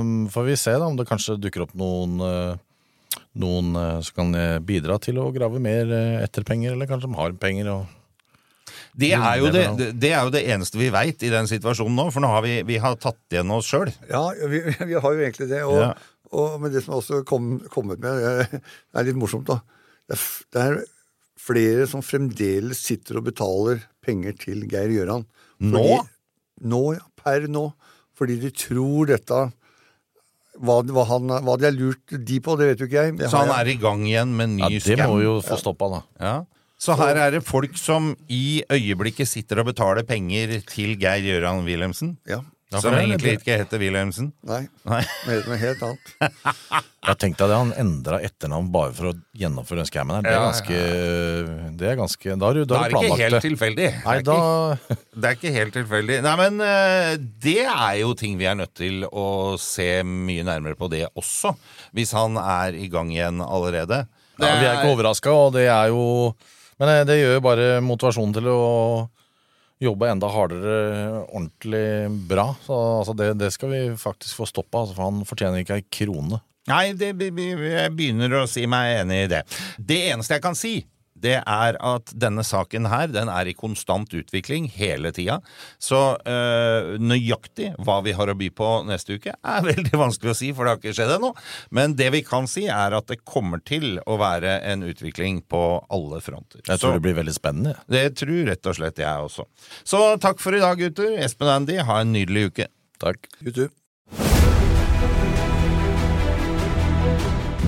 mm, 0.02 0.26
får 0.34 0.50
vi 0.50 0.56
se 0.56 0.74
da 0.78 0.90
om 0.90 0.98
det 0.98 1.06
kanskje 1.08 1.38
dukker 1.40 1.64
opp 1.68 1.72
noen, 1.78 2.18
eh, 2.26 3.20
noen 3.40 3.72
som 4.02 4.14
kan 4.20 4.34
bidra 4.66 4.98
til 5.02 5.18
å 5.22 5.30
grave 5.34 5.58
mer 5.62 5.86
etterpenger, 5.86 6.24
etter 6.26 6.46
penger, 6.46 6.72
eller 6.74 6.86
kanskje 6.90 7.06
som 7.08 7.14
har 7.18 7.32
penger. 7.38 7.70
og 7.70 7.86
Det 8.98 9.12
er, 9.14 9.36
jo 9.38 9.50
det, 9.54 9.64
det- 9.78 9.90
det 10.02 10.10
er 10.12 10.24
jo 10.26 10.30
det 10.34 10.42
eneste 10.50 10.78
vi 10.80 10.88
veit 10.90 11.22
i 11.22 11.30
den 11.30 11.46
situasjonen 11.46 11.94
nå, 11.96 12.08
for 12.12 12.20
nå 12.24 12.30
har 12.32 12.42
vi, 12.42 12.62
vi 12.66 12.78
har 12.82 12.96
tatt 13.00 13.18
igjen 13.30 13.50
oss 13.54 13.68
sjøl. 13.70 13.92
Ja, 14.10 14.24
vi, 14.50 14.60
vi 14.90 14.94
har 14.98 15.12
jo 15.14 15.20
egentlig 15.20 15.48
det. 15.52 15.62
Og, 15.64 15.78
Ja. 15.80 15.92
og, 16.32 16.56
men 16.62 16.72
det 16.74 16.82
som 16.84 16.94
er 16.94 17.02
også 17.02 17.20
kom, 17.26 17.52
kommet 17.70 18.00
med, 18.02 18.18
det 18.50 18.62
er 19.00 19.06
litt 19.06 19.16
morsomt, 19.20 19.46
da. 19.50 19.60
Det 20.10 20.16
er, 20.18 20.24
det 20.54 20.64
er 20.66 20.80
flere 21.40 21.86
som 21.88 22.02
fremdeles 22.02 22.82
sitter 22.84 23.18
og 23.20 23.24
betaler 23.30 23.80
penger 24.04 24.34
til 24.42 24.66
Geir 24.70 24.90
Gjøran. 24.92 25.24
Nå? 25.60 25.86
nå, 26.60 26.82
ja. 26.98 27.06
Per 27.20 27.46
nå. 27.52 27.68
Fordi 28.18 28.36
de 28.42 28.50
tror 28.52 29.06
dette 29.08 29.36
hva, 30.60 30.74
hva, 30.84 31.04
han, 31.08 31.30
hva 31.46 31.54
de 31.60 31.64
har 31.68 31.72
lurt 31.76 32.12
de 32.26 32.38
på, 32.44 32.56
det 32.60 32.66
vet 32.72 32.82
jo 32.82 32.88
ikke 32.90 33.04
jeg. 33.06 33.14
Så 33.30 33.38
han 33.46 33.52
er 33.54 33.70
i 33.72 33.76
gang 33.80 34.02
igjen 34.04 34.34
med 34.36 34.56
ny 34.58 34.64
Ja, 34.66 34.68
det 34.74 34.82
scam? 34.98 35.08
må 35.08 35.20
vi 35.20 35.24
jo 35.28 35.36
få 35.46 35.56
stoppa, 35.60 35.88
da. 35.94 36.00
Ja. 36.20 36.34
Så 36.80 36.96
her 36.96 37.18
er 37.20 37.34
det 37.36 37.42
folk 37.44 37.74
som 37.76 38.14
i 38.32 38.62
øyeblikket 38.72 39.28
sitter 39.28 39.60
og 39.60 39.68
betaler 39.68 40.06
penger 40.08 40.62
til 40.70 40.94
Geir 41.00 41.20
Gøran 41.26 41.66
Wilhelmsen? 41.66 42.16
Ja. 42.28 42.40
Som 42.70 42.94
egentlig 42.94 43.32
ikke 43.40 43.56
heter 43.58 43.80
Wilhelmsen? 43.82 44.28
Nei, 44.46 44.60
Nei. 44.86 45.00
med 45.26 45.48
noe 45.48 45.56
helt 45.58 45.80
annet. 45.82 46.10
Jeg 47.10 47.18
tenkte 47.18 47.48
at 47.48 47.52
han 47.56 47.72
endra 47.80 48.20
etternavn 48.22 48.68
bare 48.70 48.92
for 48.94 49.08
å 49.10 49.12
gjennomføre 49.34 49.82
den 49.82 49.88
scammen 49.88 50.20
her. 50.20 50.22
Det 50.28 50.36
er 50.36 50.44
ganske, 50.44 50.82
det 51.80 51.88
er 51.90 51.98
ganske 51.98 52.36
Da 52.38 52.46
har 52.46 52.54
du, 52.54 52.62
Da 52.62 52.68
da 52.68 52.76
er 52.76 52.84
har 52.84 52.92
det 52.92 53.00
du 53.00 53.08
ikke 53.08 53.24
helt 53.24 53.46
tilfeldig. 53.48 53.88
Nei, 54.04 54.14
det, 54.14 54.20
er 54.20 54.28
da 54.28 54.36
ikke, 54.76 54.98
det 55.16 55.30
er 55.32 55.36
ikke 55.40 55.52
helt 55.56 55.76
tilfeldig. 55.80 56.20
Nei, 56.28 56.34
men 56.44 56.62
eh, 56.68 57.10
det 57.48 57.56
er 57.64 57.96
jo 58.04 58.14
ting 58.22 58.38
vi 58.38 58.46
er 58.52 58.60
nødt 58.60 58.74
til 58.78 59.02
å 59.10 59.26
se 59.60 59.88
mye 60.06 60.46
nærmere 60.46 60.78
på 60.78 60.92
det 60.94 61.02
også. 61.18 61.56
Hvis 61.96 62.14
han 62.14 62.38
er 62.44 62.78
i 62.78 62.86
gang 62.92 63.10
igjen 63.10 63.42
allerede. 63.42 64.04
Ja, 64.38 64.54
Vi 64.62 64.70
er 64.70 64.78
ikke 64.78 64.94
overraska, 64.94 65.34
og 65.34 65.56
det 65.58 65.66
er 65.72 65.90
jo 65.90 66.04
Men 66.80 66.92
eh, 66.94 67.06
det 67.08 67.18
gjør 67.20 67.36
jo 67.36 67.46
bare 67.46 67.72
motivasjonen 67.84 68.36
til 68.36 68.50
å 68.50 68.60
jobbe 69.80 70.10
enda 70.12 70.28
hardere, 70.28 70.76
ordentlig 71.30 71.86
bra. 72.28 72.50
Så 72.66 72.76
altså, 73.00 73.16
det, 73.16 73.32
det 73.40 73.50
skal 73.54 73.72
vi 73.72 73.82
faktisk 74.00 74.42
få 74.42 74.48
stoppa, 74.48 74.82
altså, 74.82 74.96
for 74.96 75.08
han 75.08 75.26
fortjener 75.28 75.62
ikke 75.62 75.80
ei 75.80 75.86
krone. 76.00 76.40
Nei, 76.68 76.92
det, 76.94 77.14
jeg 77.16 77.92
begynner 77.96 78.42
å 78.42 78.48
si 78.48 78.66
meg 78.68 79.00
enig 79.00 79.24
i 79.24 79.30
det. 79.32 79.40
Det 79.78 80.00
eneste 80.12 80.36
jeg 80.36 80.44
kan 80.44 80.58
si, 80.58 80.74
det 81.20 81.36
er 81.44 81.76
at 81.84 82.12
denne 82.16 82.42
saken 82.46 82.88
her, 82.90 83.06
den 83.12 83.28
er 83.32 83.48
i 83.50 83.54
konstant 83.56 84.12
utvikling 84.16 84.68
hele 84.74 85.12
tida. 85.16 85.38
Så 85.82 86.00
øh, 86.24 86.94
nøyaktig 87.00 87.70
hva 87.84 87.98
vi 88.06 88.14
har 88.16 88.32
å 88.32 88.36
by 88.40 88.48
på 88.56 88.70
neste 88.88 89.18
uke, 89.20 89.34
er 89.36 89.66
veldig 89.70 90.00
vanskelig 90.00 90.32
å 90.34 90.38
si, 90.40 90.50
for 90.56 90.64
det 90.66 90.74
har 90.74 90.80
ikke 90.82 90.96
skjedd 91.00 91.14
ennå. 91.18 91.32
Men 91.76 91.96
det 91.98 92.10
vi 92.16 92.22
kan 92.26 92.48
si, 92.50 92.66
er 92.72 92.96
at 92.96 93.10
det 93.12 93.20
kommer 93.28 93.62
til 93.66 93.98
å 94.06 94.16
være 94.20 94.58
en 94.72 94.84
utvikling 94.88 95.42
på 95.50 95.62
alle 95.92 96.20
fronter. 96.24 96.62
Jeg 96.66 96.76
Så- 96.78 96.86
tror 96.86 96.98
det 96.98 97.04
blir 97.08 97.18
veldig 97.20 97.36
spennende. 97.36 97.76
Det 97.90 98.06
tror 98.20 98.46
rett 98.50 98.66
og 98.72 98.78
slett 98.80 98.98
jeg 99.04 99.26
også. 99.28 99.46
Så 99.84 100.00
takk 100.22 100.40
for 100.42 100.56
i 100.56 100.62
dag, 100.62 100.78
gutter. 100.80 101.18
Espen 101.24 101.48
og 101.50 101.54
Andy, 101.60 101.76
ha 101.84 102.00
en 102.00 102.12
nydelig 102.16 102.48
uke. 102.50 102.66
Takk. 103.00 103.28
YouTube. 103.44 103.70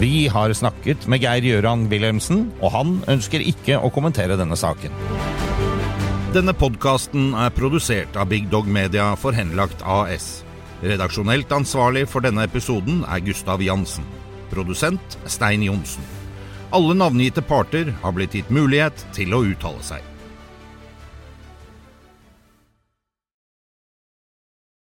Vi 0.03 0.27
har 0.29 0.51
snakket 0.53 1.05
med 1.07 1.23
Geir 1.23 1.45
Gjøran 1.47 1.85
Wilhelmsen, 1.87 2.49
og 2.59 2.73
han 2.75 2.97
ønsker 3.13 3.45
ikke 3.47 3.77
å 3.79 3.91
kommentere 3.95 4.35
denne 4.35 4.57
saken. 4.59 4.91
Denne 6.35 6.51
podkasten 6.59 7.29
er 7.39 7.55
produsert 7.55 8.19
av 8.19 8.33
Big 8.33 8.49
Dog 8.51 8.67
Media 8.67 9.13
for 9.15 9.31
Henlagt 9.39 9.85
AS. 9.87 10.43
Redaksjonelt 10.83 11.55
ansvarlig 11.55 12.09
for 12.11 12.27
denne 12.27 12.49
episoden 12.51 13.05
er 13.07 13.23
Gustav 13.23 13.63
Jansen. 13.63 14.09
Produsent 14.51 15.21
Stein 15.31 15.63
Johnsen. 15.63 16.03
Alle 16.75 16.99
navngitte 16.99 17.47
parter 17.47 17.95
har 18.03 18.19
blitt 18.19 18.35
gitt 18.35 18.51
mulighet 18.51 19.07
til 19.15 19.39
å 19.39 19.45
uttale 19.53 19.87
seg. 19.87 20.12